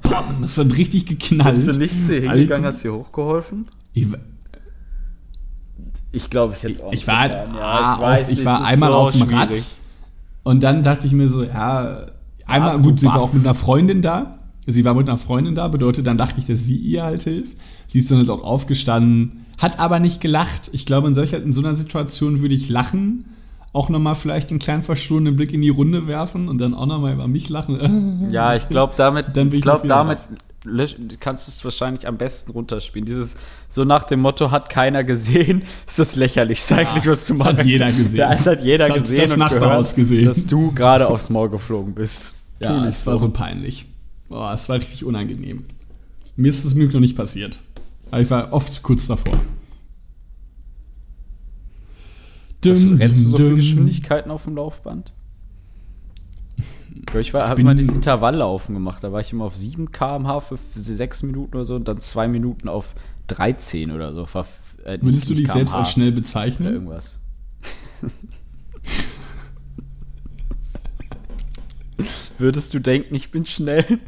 [0.03, 1.55] bam, es hat richtig geknallt.
[1.55, 3.67] Bist du nicht zu ihr hingegangen, hast ihr hochgeholfen?
[3.93, 4.07] Ich,
[6.11, 7.55] Ich glaube, ich hätte auch ich war, getan.
[7.55, 9.39] ah, ich weiß auf, ich war einmal so auf dem schwierig.
[9.39, 9.67] Rad
[10.43, 12.05] und dann dachte ich mir so, ja,
[12.45, 14.39] einmal, Warst gut, sie war auch mit einer Freundin da.
[14.65, 17.55] Sie war mit einer Freundin da, bedeutet, dann dachte ich, dass sie ihr halt hilft.
[17.87, 20.69] Sie ist dann halt auch aufgestanden, hat aber nicht gelacht.
[20.73, 23.25] Ich glaube, in, solcher, in so einer Situation würde ich lachen,
[23.73, 27.13] auch nochmal vielleicht einen kleinen verschwundenen Blick in die Runde werfen und dann auch nochmal
[27.13, 28.29] über mich lachen.
[28.29, 30.19] Ja, ich glaube, damit, ich ich wieder damit.
[30.67, 33.05] Lösch, kannst es wahrscheinlich am besten runterspielen.
[33.05, 33.35] Dieses,
[33.69, 37.53] so nach dem Motto, hat keiner gesehen, ist das lächerlichste ja, eigentlich, was du machst.
[37.53, 38.19] Das hat jeder gesehen.
[38.19, 39.21] Ja, das hat jeder das gesehen.
[39.21, 40.25] Hat das Nachbarhaus gesehen.
[40.25, 42.33] Dass du gerade aufs Maul geflogen bist.
[42.59, 43.11] Ja, es so.
[43.11, 43.85] war so peinlich.
[44.29, 45.65] Boah, es war richtig unangenehm.
[46.35, 47.59] Mir ist das Glück noch nicht passiert.
[48.11, 49.39] Aber ich war oft kurz davor.
[52.65, 55.13] Also, rennst du so viele Geschwindigkeiten auf dem Laufband?
[57.07, 59.03] Ich, ich habe mal dieses Intervalllaufen gemacht.
[59.03, 62.27] Da war ich immer auf 7 km/h für 6 Minuten oder so und dann 2
[62.27, 62.95] Minuten auf
[63.27, 64.23] 13 oder so.
[64.85, 66.67] Äh, Würdest du dich selbst als schnell bezeichnen?
[66.67, 67.19] Oder irgendwas.
[72.37, 73.99] Würdest du denken, ich bin schnell?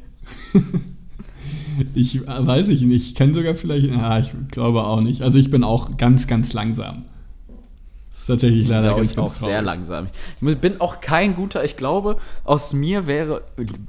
[1.95, 3.07] ich weiß ich nicht.
[3.07, 3.87] Ich kann sogar vielleicht.
[3.87, 5.23] Ja, ich glaube auch nicht.
[5.23, 7.01] Also ich bin auch ganz, ganz langsam.
[8.29, 9.53] Tatsächlich leider ganz, ganz auch traurig.
[9.53, 10.07] sehr langsam.
[10.39, 11.63] Ich bin auch kein guter.
[11.63, 13.41] Ich glaube, aus mir wäre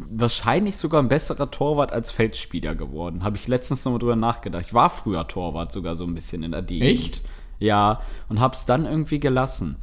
[0.09, 3.23] wahrscheinlich sogar ein besserer Torwart als Feldspieler geworden.
[3.23, 4.65] Habe ich letztens noch mal drüber nachgedacht.
[4.67, 6.81] Ich war früher Torwart sogar so ein bisschen in der D.
[6.81, 7.21] Echt?
[7.59, 9.77] Ja, und habe es dann irgendwie gelassen.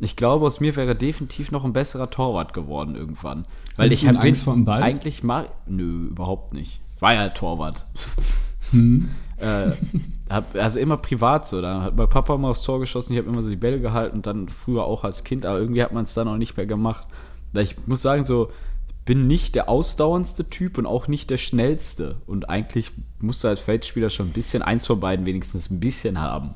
[0.00, 3.46] Ich glaube, aus mir wäre definitiv noch ein besserer Torwart geworden irgendwann.
[3.76, 4.82] Weil Hast ich du Angst vor dem Ball?
[4.82, 5.46] Eigentlich mal.
[5.68, 6.80] Nö, überhaupt nicht.
[6.98, 7.86] War ja Torwart.
[8.72, 9.08] Hm.
[9.38, 9.72] äh,
[10.30, 11.60] hab, also immer privat so.
[11.60, 14.16] Da hat mein Papa mal aufs Tor geschossen, ich habe immer so die Bälle gehalten
[14.16, 16.66] und dann früher auch als Kind, aber irgendwie hat man es dann auch nicht mehr
[16.66, 17.06] gemacht.
[17.56, 18.50] Ich muss sagen, so,
[19.04, 22.16] bin nicht der ausdauerndste Typ und auch nicht der schnellste.
[22.26, 26.20] Und eigentlich musst du als Feldspieler schon ein bisschen eins von beiden wenigstens ein bisschen
[26.20, 26.54] haben.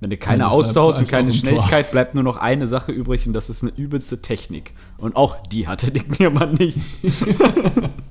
[0.00, 3.32] Wenn du keine ja, Ausdauer und keine Schnelligkeit, bleibt nur noch eine Sache übrig und
[3.32, 4.74] das ist eine übelste Technik.
[4.98, 6.78] Und auch die hatte Dick Niermann nicht.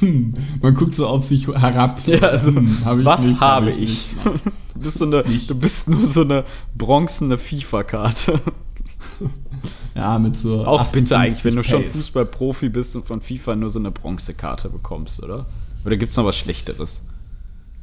[0.00, 2.00] hm, man guckt so auf sich herab.
[2.00, 2.12] So.
[2.12, 3.82] Ja, also, hm, hab was nicht, habe hab ich?
[3.82, 4.08] ich?
[4.74, 6.44] du, bist so eine, du bist nur so eine
[6.76, 8.40] bronzene FIFA-Karte.
[9.94, 10.66] Ja, mit so.
[10.66, 14.68] Auch bitte eigentlich, wenn du schon Fußballprofi bist und von FIFA nur so eine Bronzekarte
[14.68, 15.46] bekommst, oder?
[15.84, 17.02] Oder gibt es noch was Schlechteres?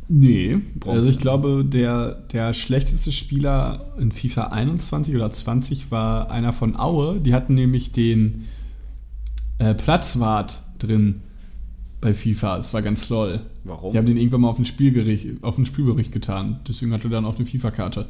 [0.09, 0.99] Nee, Bronze.
[0.99, 6.75] also ich glaube, der, der schlechteste Spieler in FIFA 21 oder 20 war einer von
[6.75, 7.21] Aue.
[7.21, 8.47] Die hatten nämlich den
[9.59, 11.21] äh, Platzwart drin
[11.99, 12.57] bei FIFA.
[12.57, 13.41] Es war ganz toll.
[13.63, 13.93] Warum?
[13.93, 16.59] Die haben den irgendwann mal auf den, Spielgericht, auf den Spielbericht getan.
[16.67, 18.07] Deswegen hatte er dann auch eine FIFA-Karte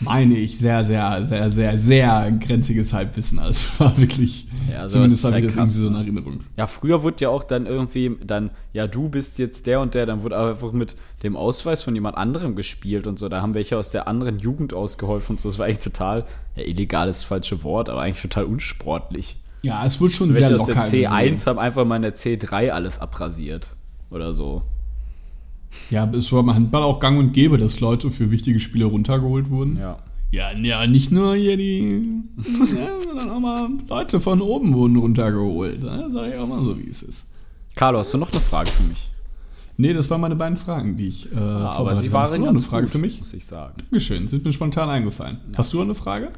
[0.00, 3.38] meine ich, sehr, sehr, sehr, sehr, sehr grenziges Halbwissen.
[3.38, 5.98] Also war wirklich, ja, also zumindest habe ich das irgendwie so in ne?
[6.00, 6.40] Erinnerung.
[6.56, 10.06] Ja, früher wurde ja auch dann irgendwie dann, ja, du bist jetzt der und der,
[10.06, 13.28] dann wurde einfach mit dem Ausweis von jemand anderem gespielt und so.
[13.28, 15.48] Da haben welche aus der anderen Jugend ausgeholfen und so.
[15.48, 16.24] Das war eigentlich total,
[16.56, 19.36] ja, illegal ist das falsche Wort, aber eigentlich total unsportlich.
[19.62, 20.80] Ja, es wurde schon welche sehr locker.
[20.80, 21.46] Aus der C1 gesehen.
[21.46, 23.76] haben einfach mal in der C3 alles abrasiert.
[24.10, 24.62] Oder so.
[25.90, 29.50] Ja, es war beim Handball auch gang und gäbe, dass Leute für wichtige Spiele runtergeholt
[29.50, 29.78] wurden.
[29.78, 29.98] Ja.
[30.30, 32.22] Ja, ja nicht nur hier die,
[32.74, 35.82] ja, sondern auch mal Leute von oben wurden runtergeholt.
[35.82, 36.08] Ne?
[36.10, 37.30] Sag ich auch mal so, wie es ist.
[37.74, 39.10] Carlo, hast du noch eine Frage für mich?
[39.76, 42.84] Nee, das waren meine beiden Fragen, die ich äh, ja, Aber sie waren eine Frage
[42.84, 43.18] gut, für mich?
[43.18, 43.74] Muss ich sagen.
[43.78, 45.38] Dankeschön, sind mir spontan eingefallen.
[45.50, 45.58] Ja.
[45.58, 46.30] Hast du noch eine Frage?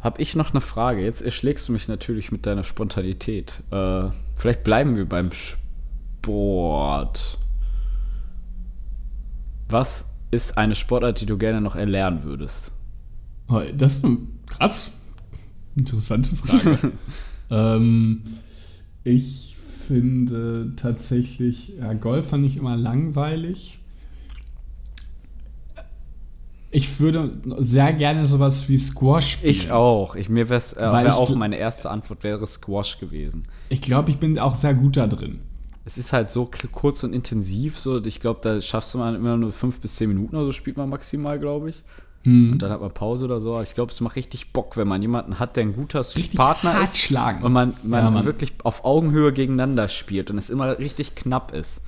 [0.00, 1.02] Hab ich noch eine Frage?
[1.02, 3.62] Jetzt erschlägst du mich natürlich mit deiner Spontanität.
[3.70, 5.30] Äh, vielleicht bleiben wir beim
[6.22, 7.38] Sport.
[9.68, 12.70] Was ist eine Sportart, die du gerne noch erlernen würdest?
[13.76, 14.92] Das ist eine krass
[15.74, 16.92] interessante Frage.
[17.50, 18.22] ähm,
[19.04, 23.78] ich finde tatsächlich, ja, Golf fand ich immer langweilig.
[26.70, 29.50] Ich würde sehr gerne sowas wie Squash spielen.
[29.50, 30.16] Ich auch.
[30.16, 33.44] Ich, mir wäre äh, wär auch meine erste Antwort wäre Squash gewesen.
[33.70, 35.40] Ich glaube, ich bin auch sehr gut da drin
[35.88, 39.38] es ist halt so kurz und intensiv, so ich glaube, da schaffst du mal immer
[39.38, 41.82] nur fünf bis zehn Minuten oder so, spielt man maximal, glaube ich.
[42.24, 42.52] Hm.
[42.52, 43.58] Und dann hat man Pause oder so.
[43.62, 46.82] Ich glaube, es macht richtig Bock, wenn man jemanden hat, der ein guter richtig Partner
[46.84, 46.98] ist.
[46.98, 47.42] Schlagen.
[47.42, 51.80] Und man, man ja, wirklich auf Augenhöhe gegeneinander spielt und es immer richtig knapp ist.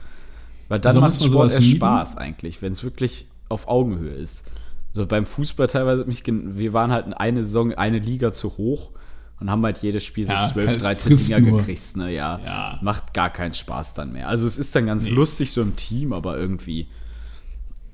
[0.69, 4.45] Weil dann so macht Sport erst Spaß eigentlich, wenn es wirklich auf Augenhöhe ist.
[4.93, 8.91] So beim Fußball teilweise, mich, wir waren halt in eine Saison, eine Liga zu hoch
[9.39, 11.59] und haben halt jedes Spiel so ja, 12, 13 Dinger nur.
[11.59, 12.13] gekriegt, ne?
[12.13, 14.29] Ja, ja, Macht gar keinen Spaß dann mehr.
[14.29, 15.11] Also es ist dann ganz nee.
[15.11, 16.89] lustig so im Team, aber irgendwie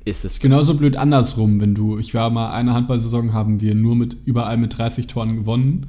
[0.05, 0.41] ist es.
[0.41, 4.57] Genauso blöd andersrum, wenn du, ich war mal eine Handballsaison, haben wir nur mit überall
[4.57, 5.89] mit 30 Toren gewonnen.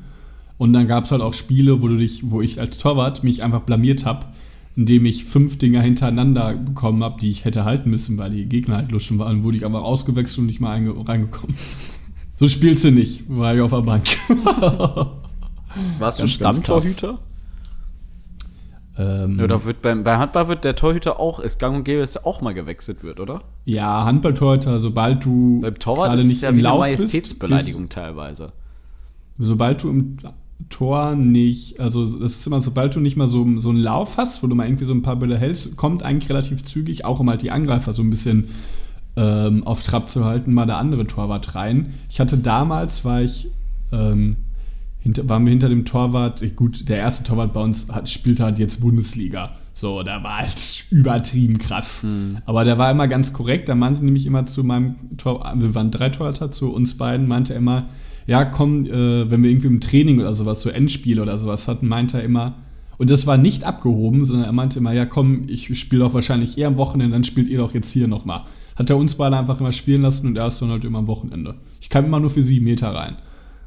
[0.58, 3.43] Und dann gab es halt auch Spiele, wo du dich, wo ich als Torwart mich
[3.43, 4.26] einfach blamiert habe,
[4.78, 8.78] indem ich fünf Dinger hintereinander bekommen habe, die ich hätte halten müssen, weil die Gegner
[8.78, 11.57] halt luschen waren, wurde ich aber ausgewechselt und nicht mal reingekommen.
[12.39, 14.05] so spielst du nicht, war ich auf der Bank.
[15.99, 17.17] Warst du Stammtorhüter?
[18.99, 22.15] Ähm, oder wird beim, bei Handball wird der Torhüter auch, ist gang und gäbe, dass
[22.15, 23.41] er auch mal gewechselt wird, oder?
[23.65, 27.93] Ja, Handballtorhüter, sobald du beim Torwart ist nicht ja im wie Lauf eine Majestätsbeleidigung bist,
[27.93, 28.53] teilweise.
[29.39, 30.17] Sobald du im,
[30.70, 34.43] Tor nicht, also das ist immer, sobald du nicht mal so, so einen Lauf hast,
[34.43, 37.30] wo du mal irgendwie so ein paar Bälle hältst, kommt eigentlich relativ zügig, auch um
[37.30, 38.49] halt die Angreifer so ein bisschen
[39.16, 41.93] ähm, auf Trab zu halten, mal der andere Torwart rein.
[42.10, 43.49] Ich hatte damals, war ich,
[43.91, 44.38] ähm,
[44.99, 48.60] hinter, waren wir hinter dem Torwart, gut, der erste Torwart bei uns hat, spielt halt
[48.60, 49.51] jetzt Bundesliga.
[49.74, 52.01] So, der war halt übertrieben krass.
[52.01, 52.39] Mhm.
[52.45, 53.68] Aber der war immer ganz korrekt.
[53.68, 57.53] Der meinte nämlich immer zu meinem Tor, wir waren drei Torhüter, zu uns beiden, meinte
[57.53, 57.86] er immer,
[58.28, 61.88] ja, komm, äh, wenn wir irgendwie im Training oder sowas, so Endspiel oder sowas hatten,
[61.88, 62.55] meinte er immer,
[62.97, 66.57] und das war nicht abgehoben, sondern er meinte immer, ja, komm, ich spiele doch wahrscheinlich
[66.57, 68.43] eher am Wochenende, dann spielt ihr doch jetzt hier nochmal.
[68.75, 71.07] Hat er uns beide einfach immer spielen lassen und er ist dann halt immer am
[71.07, 71.55] Wochenende.
[71.80, 73.15] Ich kam immer nur für sieben Meter rein.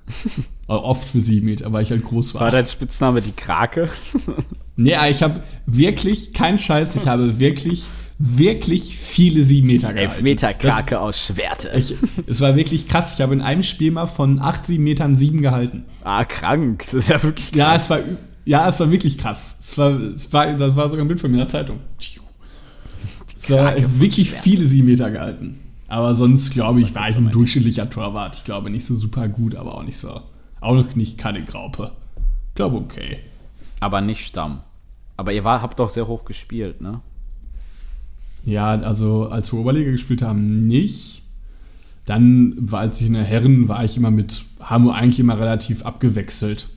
[0.66, 2.42] Oft für sieben Meter, weil ich halt groß war.
[2.42, 3.88] War dein Spitzname die Krake?
[4.76, 7.86] nee, ich habe wirklich, kein Scheiß, ich habe wirklich
[8.22, 10.12] wirklich viele sieben Meter gehalten.
[10.12, 11.70] Elf Meter Krake das, aus Schwerte.
[11.74, 11.94] Ich,
[12.26, 13.14] es war wirklich krass.
[13.14, 15.84] Ich habe in einem Spiel mal von acht, sieben Metern sieben gehalten.
[16.04, 16.84] Ah, krank.
[16.84, 17.58] Das ist ja wirklich krass.
[17.58, 17.98] Ja, es war,
[18.44, 19.56] ja, es war wirklich krass.
[19.60, 21.78] Es war, es war, das war sogar ein Bild von mir in der Zeitung.
[23.34, 25.58] Es war wirklich viele sieben Meter gehalten.
[25.88, 28.36] Aber sonst, glaube ich, war ich ein durchschnittlicher Torwart.
[28.36, 30.20] Ich glaube nicht so super gut, aber auch nicht so.
[30.60, 31.92] Auch noch nicht keine Graupe.
[32.50, 33.20] Ich glaube, okay.
[33.80, 34.60] Aber nicht Stamm.
[35.16, 37.00] Aber ihr war, habt doch sehr hoch gespielt, ne?
[38.44, 41.22] Ja, also als wir Oberliga gespielt haben, nicht.
[42.06, 45.38] Dann, war, als ich in der Herren war, ich immer mit, haben wir eigentlich immer
[45.38, 46.68] relativ abgewechselt.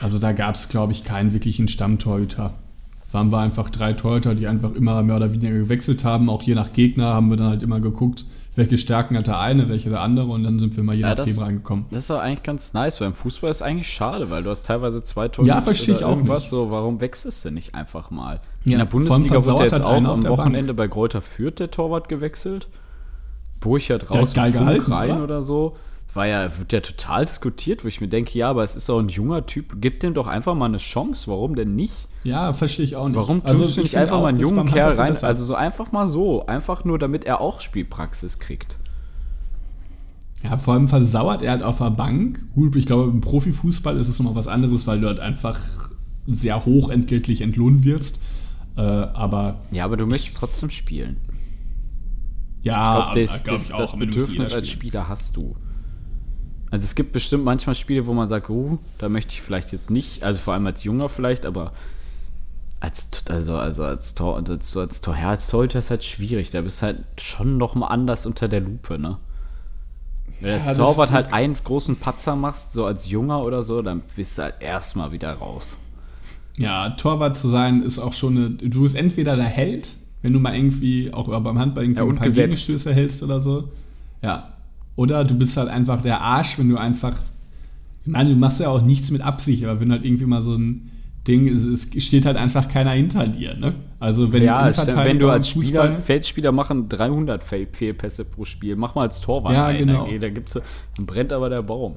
[0.00, 2.54] Also da gab es, glaube ich, keinen wirklichen Stammtorhüter.
[3.12, 6.28] Waren wir einfach drei Torhüter, die einfach immer mehr oder weniger gewechselt haben.
[6.28, 8.26] Auch je nach Gegner haben wir dann halt immer geguckt,
[8.56, 11.14] welche Stärken hat der eine, welche der andere und dann sind wir mal je ja,
[11.14, 11.84] nach Team reingekommen.
[11.90, 14.66] Das ist doch eigentlich ganz nice, weil im Fußball ist eigentlich schade, weil du hast
[14.66, 15.46] teilweise zwei Tore.
[15.46, 16.40] Ja, verstehe ich auch nicht.
[16.48, 18.40] So, warum wechselst du nicht einfach mal?
[18.64, 20.90] Ja, In der Bundesliga wurde jetzt auch am Wochenende Bank.
[20.90, 22.68] bei Gräuter Fürth der Torwart gewechselt.
[23.60, 25.24] Burchard raus, geil gehalten, rein oder?
[25.24, 25.76] oder so
[26.16, 28.98] war ja, wird ja total diskutiert, wo ich mir denke, ja, aber es ist auch
[28.98, 32.08] ein junger Typ, gib dem doch einfach mal eine Chance, warum denn nicht?
[32.24, 33.16] Ja, verstehe ich auch nicht.
[33.16, 35.16] Warum tust also, du nicht einfach auch, mal einen jungen Kerl rein?
[35.22, 38.78] Also so einfach mal so, einfach nur, damit er auch Spielpraxis kriegt.
[40.42, 42.44] Ja, vor allem versauert er halt auf der Bank.
[42.54, 45.58] Gut, ich glaube, im Profifußball ist es nochmal was anderes, weil du halt einfach
[46.26, 48.20] sehr hoch entgeltlich entlohnt wirst.
[48.76, 49.60] Äh, aber.
[49.70, 51.16] Ja, aber du möchtest trotzdem spielen.
[52.62, 55.54] Ja, ich glaube, das, glaub das, das Bedürfnis als Spieler hast du.
[56.70, 59.90] Also es gibt bestimmt manchmal Spiele, wo man sagt, oh, da möchte ich vielleicht jetzt
[59.90, 61.72] nicht, also vor allem als Junger vielleicht, aber
[62.80, 66.50] als, also, also als Tor, also als, als Tor, ja, als Torhüter ist halt schwierig.
[66.50, 69.18] Da bist du halt schon noch mal anders unter der Lupe, ne?
[70.40, 73.80] Wenn du ja, als Torwart halt einen großen Patzer machst, so als Junger oder so,
[73.80, 75.78] dann bist du halt erstmal wieder raus.
[76.58, 78.50] Ja, Torwart zu sein ist auch schon eine.
[78.50, 82.16] Du bist entweder der Held, wenn du mal irgendwie auch beim Handball irgendwie ja, ein
[82.16, 83.70] paar Gegenstöße hältst oder so.
[84.22, 84.55] Ja,
[84.96, 87.18] oder du bist halt einfach der Arsch, wenn du einfach.
[88.04, 90.54] Ich meine, du machst ja auch nichts mit Absicht, aber wenn halt irgendwie mal so
[90.54, 90.90] ein
[91.26, 93.74] Ding, es, es steht halt einfach keiner hinter dir, ne?
[93.98, 94.70] Also wenn, ja,
[95.04, 99.66] wenn du als Spieler, Feldspieler machen 300 Fehlpässe pro Spiel, mach mal als Torwart ja,
[99.66, 100.08] ein, genau.
[100.20, 100.58] da, gibt's,
[100.96, 101.96] dann brennt aber der Baum.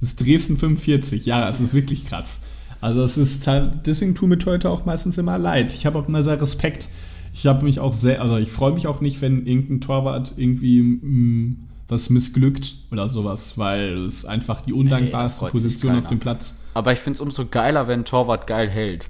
[0.00, 2.42] Das ist Dresden 45, ja, es ist wirklich krass.
[2.80, 5.74] Also es ist halt, deswegen tut mir heute auch meistens immer leid.
[5.74, 6.90] Ich habe auch immer sehr Respekt.
[7.32, 10.82] Ich habe mich auch sehr, also ich freue mich auch nicht, wenn irgendein Torwart irgendwie
[10.82, 11.56] mh, mm,
[11.88, 16.60] was missglückt oder sowas, weil es einfach die undankbarste hey, Position auf dem Platz.
[16.74, 19.08] Aber ich finde es umso geiler, wenn ein Torwart geil hält.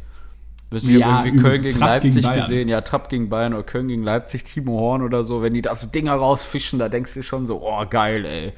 [0.71, 2.69] Wissen wir ja, irgendwie Köln gegen Trapp Leipzig gegen gesehen?
[2.69, 5.41] Ja, Trapp gegen Bayern oder Köln gegen Leipzig, Timo Horn oder so.
[5.41, 8.53] Wenn die da so Dinger rausfischen, da denkst du schon so, oh, geil, ey.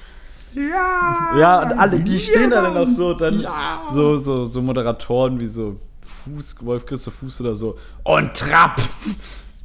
[0.55, 1.39] Ja!
[1.39, 3.87] Ja, und alle, die stehen da dann auch so, dann ja.
[3.93, 7.77] so, so, so Moderatoren wie so Fuß, Wolf Christoph Fuß oder so.
[8.05, 8.81] Und Trapp!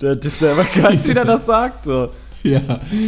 [0.01, 1.85] Der, der, der weiß, wie der das sagt.
[1.85, 2.09] So.
[2.51, 2.59] Ja.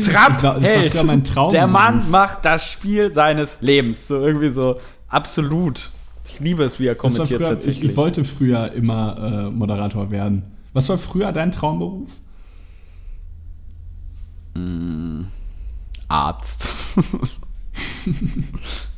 [0.03, 0.95] Trapp das hält.
[0.95, 4.07] War mein Traum der Mann macht das Spiel seines Lebens.
[4.07, 4.79] So irgendwie so
[5.09, 5.89] absolut.
[6.23, 7.83] Ich liebe es, wie er kommentiert früher, tatsächlich.
[7.83, 10.43] Ich, ich, wollte früher immer äh, Moderator werden.
[10.71, 12.09] Was war früher dein Traumberuf?
[14.53, 15.23] Mm,
[16.07, 16.73] Arzt.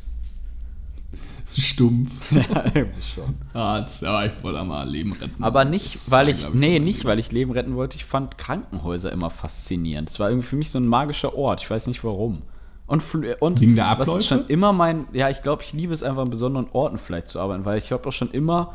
[1.60, 2.32] Stumpf.
[2.32, 3.34] ja, irgendwie schon.
[3.52, 5.42] Arzt, aber ich wollte mal Leben retten.
[5.42, 7.96] Aber nicht, das weil ich, nee, nicht, weil ich Leben retten wollte.
[7.96, 10.10] Ich fand Krankenhäuser immer faszinierend.
[10.10, 11.62] Es war irgendwie für mich so ein magischer Ort.
[11.62, 12.42] Ich weiß nicht warum.
[12.86, 13.02] Und,
[13.40, 14.12] und Wegen der Abläufe?
[14.12, 16.96] was ist schon immer mein, ja, ich glaube, ich liebe es einfach an besonderen Orten
[16.96, 18.72] vielleicht zu arbeiten, weil ich habe auch schon immer,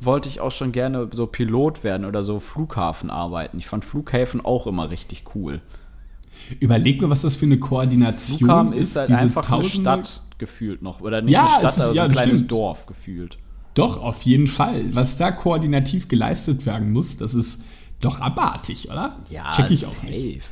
[0.00, 3.58] wollte ich auch schon gerne so Pilot werden oder so Flughafen arbeiten.
[3.58, 5.60] Ich fand Flughäfen auch immer richtig cool.
[6.60, 8.92] Überleg mir, was das für eine Koordination Flughafen ist.
[8.92, 11.00] Flughafen ist halt einfach eine Stadt gefühlt noch.
[11.00, 12.50] Oder nicht ja, eine Stadt, ist, aber ja, ein kleines stimmt.
[12.50, 13.38] Dorf gefühlt.
[13.74, 14.92] Doch, auf jeden Fall.
[14.94, 17.62] Was da koordinativ geleistet werden muss, das ist
[18.00, 19.16] doch abartig, oder?
[19.30, 20.06] Ja, Check ich auch safe.
[20.10, 20.42] Nicht.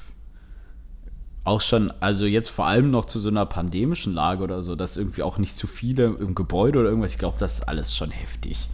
[1.45, 4.97] auch schon, also jetzt vor allem noch zu so einer pandemischen Lage oder so, dass
[4.97, 8.11] irgendwie auch nicht zu viele im Gebäude oder irgendwas, ich glaube, das ist alles schon
[8.11, 8.69] heftig.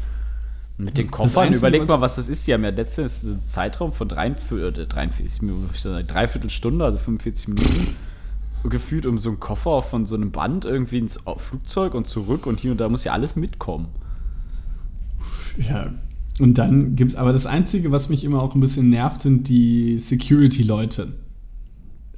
[0.77, 2.49] Mit den Koffern, Einzige, überleg was- mal, was das ist.
[2.49, 6.99] Die haben ja letztens einen Zeitraum von 43, 43 Minuten, ich sag, dreiviertel Stunde, also
[6.99, 7.95] 45 Minuten,
[8.69, 12.61] gefühlt um so einen Koffer von so einem Band irgendwie ins Flugzeug und zurück und
[12.61, 13.89] hier und da muss ja alles mitkommen.
[15.59, 15.93] Ja.
[16.41, 19.99] Und dann gibt's, aber das Einzige, was mich immer auch ein bisschen nervt, sind die
[19.99, 21.13] Security-Leute.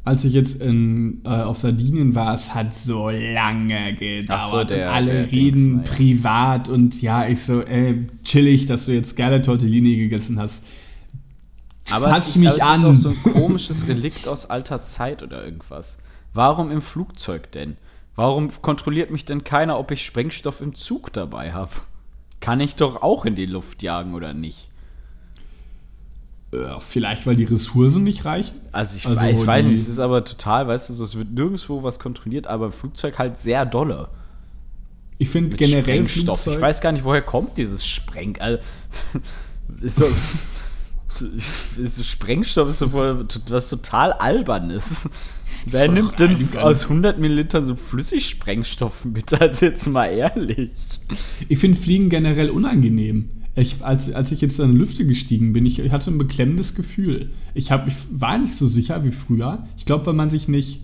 [0.04, 4.50] Als ich jetzt in, äh, auf Sardinien war, es hat so lange gedauert.
[4.50, 8.86] So, der- und alle der reden Dings, privat und ja, ich so, ey, chillig, dass
[8.86, 10.64] du jetzt gerne Tortellini gegessen hast.
[11.90, 12.92] Aber Fass es ist, mich aber es an.
[12.94, 15.98] ist auch so ein komisches Relikt aus alter Zeit oder irgendwas.
[16.36, 17.78] Warum im Flugzeug denn?
[18.14, 21.72] Warum kontrolliert mich denn keiner, ob ich Sprengstoff im Zug dabei habe?
[22.40, 24.68] Kann ich doch auch in die Luft jagen oder nicht?
[26.52, 28.60] Äh, vielleicht, weil die Ressourcen nicht reichen.
[28.70, 31.16] Also ich, Also weiß, ich weiß nicht, es ist aber total, weißt du, so, es
[31.16, 34.08] wird nirgendwo was kontrolliert, aber im Flugzeug halt sehr dolle.
[35.16, 36.42] Ich finde generell Sprengstoff.
[36.42, 38.36] Flugzeug, Ich weiß gar nicht, woher kommt dieses Spreng...
[38.40, 38.58] Also,
[39.80, 40.06] ist so,
[41.78, 45.08] ist Sprengstoff ist so was total albern ist.
[45.66, 46.90] Wer nimmt denn aus nicht.
[46.90, 49.32] 100 Millilitern so Flüssigsprengstoff mit?
[49.40, 50.70] Also jetzt mal ehrlich.
[51.48, 53.30] Ich finde Fliegen generell unangenehm.
[53.56, 56.74] Ich, als, als ich jetzt in die Lüfte gestiegen bin, ich, ich hatte ein beklemmendes
[56.74, 57.30] Gefühl.
[57.54, 59.66] Ich, hab, ich war nicht so sicher wie früher.
[59.76, 60.82] Ich glaube, weil man sich nicht,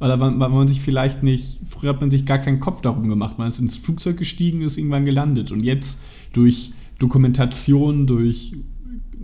[0.00, 3.08] oder weil, weil man sich vielleicht nicht, früher hat man sich gar keinen Kopf darum
[3.08, 3.38] gemacht.
[3.38, 5.50] Man ist ins Flugzeug gestiegen, ist irgendwann gelandet.
[5.50, 6.00] Und jetzt
[6.32, 8.54] durch Dokumentation, durch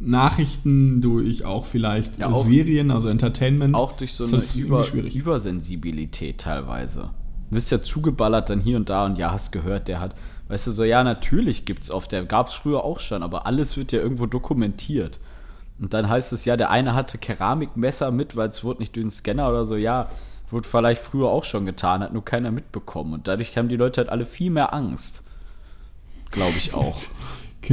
[0.00, 3.74] Nachrichten, durch auch vielleicht Ja, auch- Serien, also Entertainment.
[3.74, 4.86] Auch durch so eine Über.
[4.92, 7.10] Übersensibilität teilweise.
[7.50, 10.14] Du wirst ja zugeballert dann hier und da und ja, hast gehört, der hat,
[10.48, 13.92] weißt du, so, ja, natürlich gibt's auf der, gab's früher auch schon, aber alles wird
[13.92, 15.18] ja irgendwo dokumentiert.
[15.80, 19.04] Und dann heißt es ja, der eine hatte Keramikmesser mit, weil es wurde nicht durch
[19.06, 20.08] den Scanner oder so, ja,
[20.50, 23.14] wurde vielleicht früher auch schon getan, hat nur keiner mitbekommen.
[23.14, 25.24] Und dadurch haben die Leute halt alle viel mehr Angst.
[26.30, 26.96] Glaube ich auch.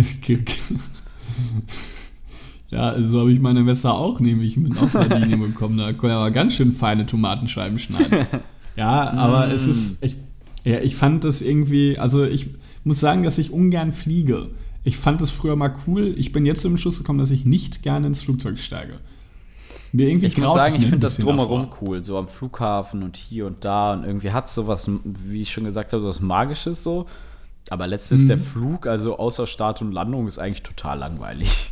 [2.70, 5.78] Ja, so habe ich meine Messer auch nämlich mit auf Sardinien bekommen.
[5.78, 8.28] Da kann ich aber ganz schön feine Tomatenscheiben schneiden.
[8.76, 10.16] Ja, aber es ist, ich,
[10.64, 12.52] ja, ich fand das irgendwie, also ich
[12.84, 14.50] muss sagen, dass ich ungern fliege.
[14.84, 16.14] Ich fand das früher mal cool.
[16.16, 19.00] Ich bin jetzt zum Schluss gekommen, dass ich nicht gerne ins Flugzeug steige.
[19.94, 21.78] Mir irgendwie Ich muss es sagen, ich finde das drumherum davor.
[21.88, 25.64] cool, so am Flughafen und hier und da und irgendwie hat sowas, wie ich schon
[25.64, 27.08] gesagt habe, sowas Magisches so.
[27.70, 28.28] Aber letztens Mhm.
[28.28, 31.72] der Flug, also außer Start und Landung, ist eigentlich total langweilig.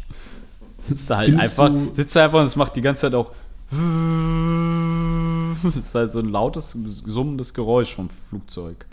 [0.87, 3.13] Sitzt da halt Findest einfach, du- sitzt da einfach und es macht die ganze Zeit
[3.15, 3.31] auch.
[5.63, 8.85] Das ist halt so ein lautes, summendes Geräusch vom Flugzeug.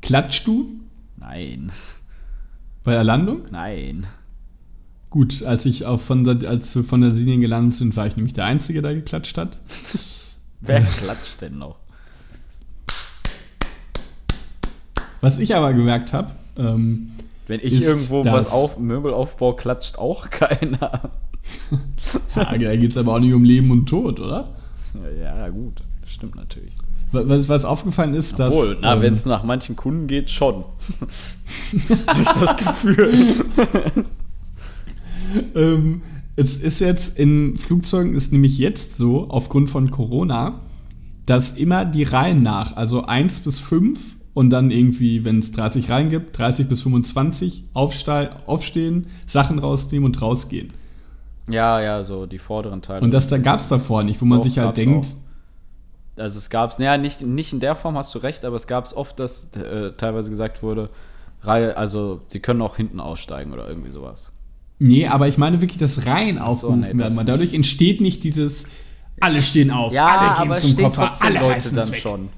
[0.00, 0.80] Klatschst du
[1.18, 1.72] Nein,
[2.84, 3.42] bei der Landung?
[3.50, 4.06] nein.
[5.10, 8.32] Gut, als ich auf von, als wir von der Sardinien gelandet sind, war ich nämlich
[8.32, 9.60] der Einzige, der geklatscht hat.
[10.62, 11.76] Wer klatscht denn noch?
[15.20, 17.12] Was ich aber gemerkt habe, ähm,
[17.50, 21.10] Wenn ich irgendwo was auf, Möbel aufbaue, klatscht auch keiner.
[22.36, 24.54] ja, da geht es aber auch nicht um Leben und Tod, oder?
[25.20, 26.72] Ja, gut, das stimmt natürlich.
[27.10, 28.54] Was, was aufgefallen ist, dass.
[28.54, 30.64] Obwohl, na, ähm, wenn es nach manchen Kunden geht, schon.
[32.06, 33.34] Hab ich das Gefühl.
[35.56, 36.02] ähm,
[36.36, 40.60] es ist jetzt in Flugzeugen ist nämlich jetzt so, aufgrund von Corona,
[41.26, 45.90] dass immer die Reihen nach, also 1 bis 5 und dann irgendwie, wenn es 30
[45.90, 50.72] Reihen gibt, 30 bis 25 aufstei- aufstehen, Sachen rausnehmen und rausgehen.
[51.48, 53.00] Ja, ja, so die vorderen Teile.
[53.00, 55.14] Und das da gab es davor nicht, wo man Doch, sich halt denkt,
[56.16, 58.66] also es gab es, naja, nicht, nicht in der Form hast du recht, aber es
[58.66, 60.90] gab es oft, dass äh, teilweise gesagt wurde,
[61.42, 64.32] Reihe, also sie können auch hinten aussteigen oder irgendwie sowas.
[64.78, 67.16] nee, aber ich meine wirklich, dass Reihen so, aufgerufen nee, das.
[67.24, 68.68] Dadurch entsteht nicht dieses,
[69.20, 71.98] alle stehen auf, alle gehen zum Koffer, alle reißen es weg.
[71.98, 72.28] schon.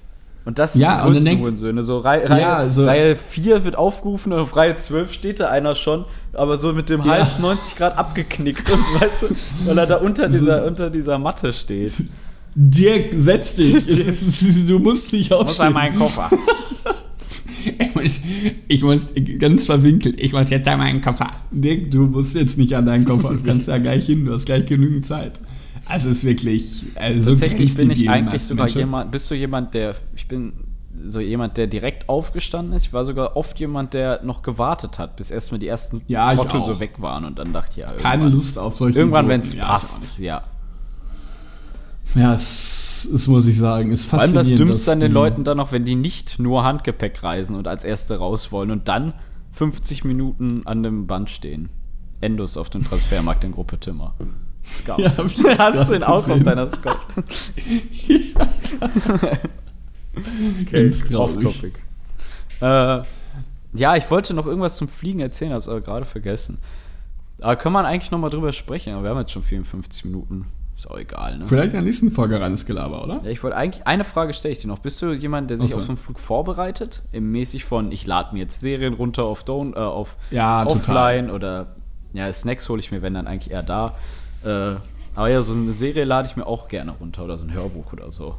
[0.44, 1.82] Und das sind Ja, die und dann größten denkt- Hurensöhne.
[1.84, 5.48] So, Rei Reihe, Ja, so- Reihe 4 wird aufgerufen und auf Reihe 12 steht da
[5.50, 9.26] einer schon, aber so mit dem Hals 90 Grad abgeknickt und weißt du,
[9.66, 11.92] weil er da unter dieser, unter dieser Matte steht.
[12.54, 13.74] Dirk, setz dich.
[13.88, 15.74] es ist, du musst nicht aufstehen.
[15.98, 16.30] Koffer?
[17.64, 18.20] Ich muss,
[18.68, 19.06] ich muss
[19.38, 21.30] ganz verwinkelt, ich muss jetzt an meinen Koffer.
[21.52, 24.46] Dirk, du musst jetzt nicht an deinen Koffer, du kannst ja gleich hin, du hast
[24.46, 25.40] gleich genügend Zeit.
[25.92, 28.78] Also es ist wirklich äh, so Tatsächlich bin ich eigentlich sogar Menschen.
[28.78, 30.54] jemand, bist du jemand, der, ich bin
[31.06, 32.86] so jemand, der direkt aufgestanden ist.
[32.86, 36.64] Ich war sogar oft jemand, der noch gewartet hat, bis erstmal die ersten Ja, Trottel
[36.64, 39.52] so weg waren und dann dachte ich, ja, Keine Lust auf solche Irgendwann, wenn es
[39.52, 40.44] Ja, passt, ja.
[42.14, 44.68] Ja, es, es muss ich sagen, ist Vor allem das faszinierend.
[44.68, 48.16] Dümmste an den Leuten dann noch, wenn die nicht nur Handgepäck reisen und als Erste
[48.16, 49.12] raus wollen und dann
[49.52, 51.68] 50 Minuten an dem Band stehen.
[52.22, 54.14] Endos auf dem Transfermarkt in Gruppe Timmer.
[54.64, 55.00] Scout.
[55.00, 55.10] Ja,
[55.58, 56.96] Hast du den auch auf deiner Scout?
[60.70, 61.46] Ganz traurig.
[61.46, 61.72] off-topic.
[62.60, 63.02] Äh,
[63.74, 66.58] ja, ich wollte noch irgendwas zum Fliegen erzählen, hab's aber gerade vergessen.
[67.40, 68.92] Aber kann man eigentlich noch mal drüber sprechen?
[68.94, 70.46] Aber wir haben jetzt schon 54 Minuten.
[70.76, 71.46] Ist auch egal, ne?
[71.46, 73.20] Vielleicht in der nächsten Folge reines Gelaber, oder?
[73.24, 74.78] Ja, ich wollte eigentlich, eine Frage stelle ich dir noch.
[74.78, 75.78] Bist du jemand, der sich so.
[75.78, 77.02] auf so einen Flug vorbereitet?
[77.12, 81.30] Im mäßig von, ich lade mir jetzt Serien runter auf, Don, äh, auf Ja, Offline
[81.30, 81.74] oder
[82.14, 83.94] ja, Snacks hole ich mir, wenn dann eigentlich eher da.
[84.44, 84.76] Äh,
[85.14, 87.92] aber ja, so eine Serie lade ich mir auch gerne runter oder so ein Hörbuch
[87.92, 88.36] oder so.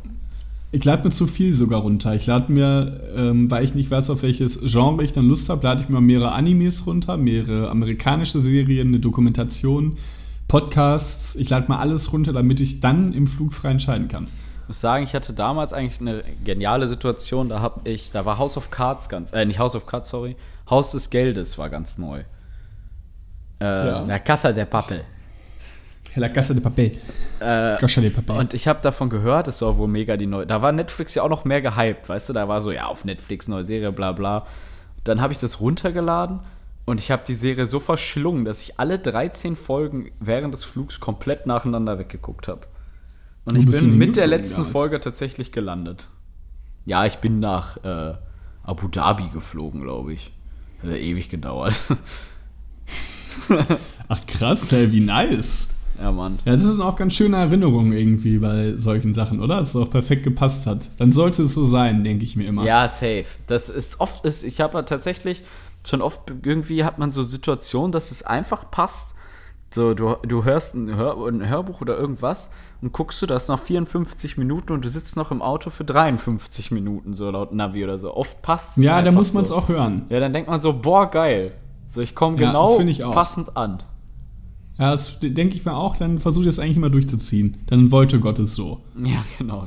[0.72, 2.16] Ich lade mir zu viel sogar runter.
[2.16, 5.64] Ich lade mir, ähm, weil ich nicht weiß, auf welches Genre ich dann Lust habe,
[5.64, 9.98] lade ich mir mehrere Animes runter, mehrere amerikanische Serien, eine Dokumentation,
[10.48, 11.36] Podcasts.
[11.36, 14.26] Ich lade mal alles runter, damit ich dann im Flug frei entscheiden kann.
[14.64, 17.50] Ich muss sagen, ich hatte damals eigentlich eine geniale Situation.
[17.50, 20.36] Da habe ich, da war House of Cards ganz, äh, nicht House of Cards, sorry,
[20.68, 22.22] Haus des Geldes war ganz neu.
[23.60, 24.00] Äh, Ja.
[24.06, 25.04] La Casa de Papel.
[26.16, 26.92] La Casa de Papel.
[27.40, 28.38] Äh, Casa de Papel.
[28.38, 30.46] Und ich habe davon gehört, es soll wohl mega die neue.
[30.46, 32.34] Da war Netflix ja auch noch mehr gehypt, weißt du?
[32.34, 34.46] Da war so, ja, auf Netflix neue Serie, bla bla.
[35.04, 36.40] Dann habe ich das runtergeladen
[36.86, 41.00] und ich habe die Serie so verschlungen, dass ich alle 13 Folgen während des Flugs
[41.00, 42.62] komplett nacheinander weggeguckt habe.
[43.46, 44.66] Und ich bin mit der letzten?
[44.66, 46.08] Folge tatsächlich gelandet.
[46.86, 48.14] Ja, ich bin nach äh,
[48.64, 50.32] Abu Dhabi geflogen, glaube ich.
[50.82, 51.82] Hat ja ewig gedauert.
[54.08, 55.70] Ach krass, hey, wie nice.
[56.04, 56.38] Ja, Mann.
[56.44, 59.58] Ja, das ist auch ganz schöne Erinnerung irgendwie bei solchen Sachen, oder?
[59.60, 60.90] Dass es auch perfekt gepasst hat.
[61.00, 62.66] Dann sollte es so sein, denke ich mir immer.
[62.66, 63.26] Ja, safe.
[63.48, 65.44] Das ist oft, ist, ich habe tatsächlich
[65.88, 69.16] schon oft irgendwie hat man so Situationen, dass es einfach passt.
[69.74, 72.50] So, du, du hörst ein, Hör, ein Hörbuch oder irgendwas
[72.82, 76.72] und guckst du, das noch 54 Minuten und du sitzt noch im Auto für 53
[76.72, 78.14] Minuten, so laut Navi oder so.
[78.14, 79.56] Oft passt es Ja, da muss man es so.
[79.56, 80.06] auch hören.
[80.10, 81.54] Ja, dann denkt man so, boah, geil.
[81.88, 82.78] So, ich komme Ja, genau
[83.12, 83.82] passend an.
[84.80, 87.58] Ja, das denke ich mir auch, dann versuche ich das eigentlich immer durchzuziehen.
[87.68, 88.82] Dann wollte Gott es so.
[89.04, 89.60] Ja, genau.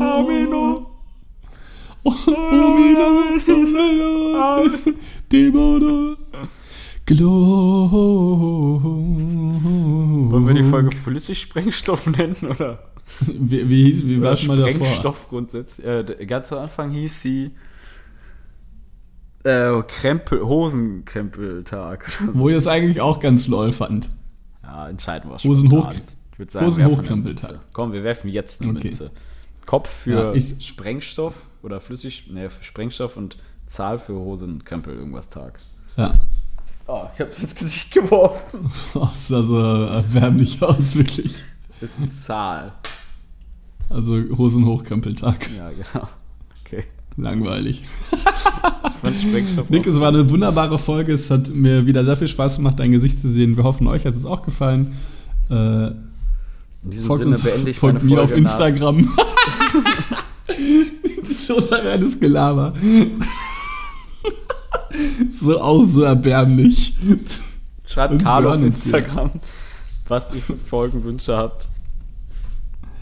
[0.00, 0.86] Amino.
[2.04, 3.22] Amino.
[5.30, 6.16] Demone.
[10.30, 12.78] Wollen wir die Folge Flüssigsprengstoff nennen, oder?
[13.20, 14.72] Wie, wie, hieß- wie war schon mal davor?
[14.86, 15.86] Sprengstoff grundsätzlich.
[15.86, 17.50] Äh, ganz am Anfang hieß sie
[19.44, 22.10] äh, Krempel, Hosenkrempeltag.
[22.32, 24.10] Wo ich es eigentlich auch ganz lol fand.
[24.62, 25.94] ja, entscheiden wir Hosen spontan.
[25.96, 27.60] hoch- sagen, Hosen hochkrempeltag.
[27.72, 28.88] Komm, wir werfen jetzt eine Okay.
[28.88, 29.10] Münze.
[29.66, 35.58] Kopf für Ja, Sprengstoff oder Flüssig, ne, für Sprengstoff und Zahl für Hosenkrempel irgendwas Tag.
[35.96, 36.12] Ja.
[36.86, 38.70] Oh, ich habe ins Gesicht geworfen.
[38.94, 41.34] Das sah so erbärmlich aus, wirklich.
[41.80, 42.72] Das ist Zahl.
[43.88, 45.50] Also Hosenhochkrempeltag.
[45.56, 46.08] Ja, genau.
[47.16, 47.82] Langweilig.
[49.68, 51.12] Nick, es war eine wunderbare Folge.
[51.12, 53.56] Es hat mir wieder sehr viel Spaß gemacht, dein Gesicht zu sehen.
[53.56, 54.96] Wir hoffen, euch hat es auch gefallen.
[55.50, 55.90] Äh,
[57.02, 57.42] folgt Sinne uns,
[57.78, 59.16] folgt meine mir Folge auf nach- Instagram.
[61.20, 62.72] das ist so ein reines Gelaber.
[65.40, 66.96] so auch so erbärmlich.
[67.86, 68.62] Schreibt Carlo wir auf.
[68.62, 69.30] Instagram,
[70.08, 71.68] was ihr für Folgenwünsche habt.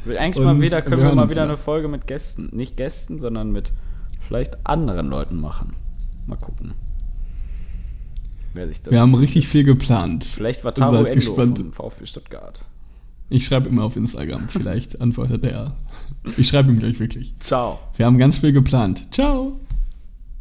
[0.07, 1.45] Eigentlich Und mal wieder, wir können wir hören mal wieder.
[1.45, 3.73] eine Folge mit Gästen, nicht Gästen, sondern mit
[4.33, 5.75] vielleicht anderen Leuten machen.
[6.27, 6.73] Mal gucken.
[8.55, 10.25] Wer sich das Wir haben richtig viel geplant.
[10.25, 11.59] vielleicht war Taro Endo gespannt.
[11.59, 12.65] vom VfB Stuttgart.
[13.29, 14.49] Ich schreibe immer auf Instagram.
[14.49, 15.75] Vielleicht antwortet er.
[16.39, 17.35] Ich schreibe ihm gleich wirklich.
[17.41, 17.79] Ciao.
[17.97, 19.09] Wir haben ganz viel geplant.
[19.11, 19.59] Ciao.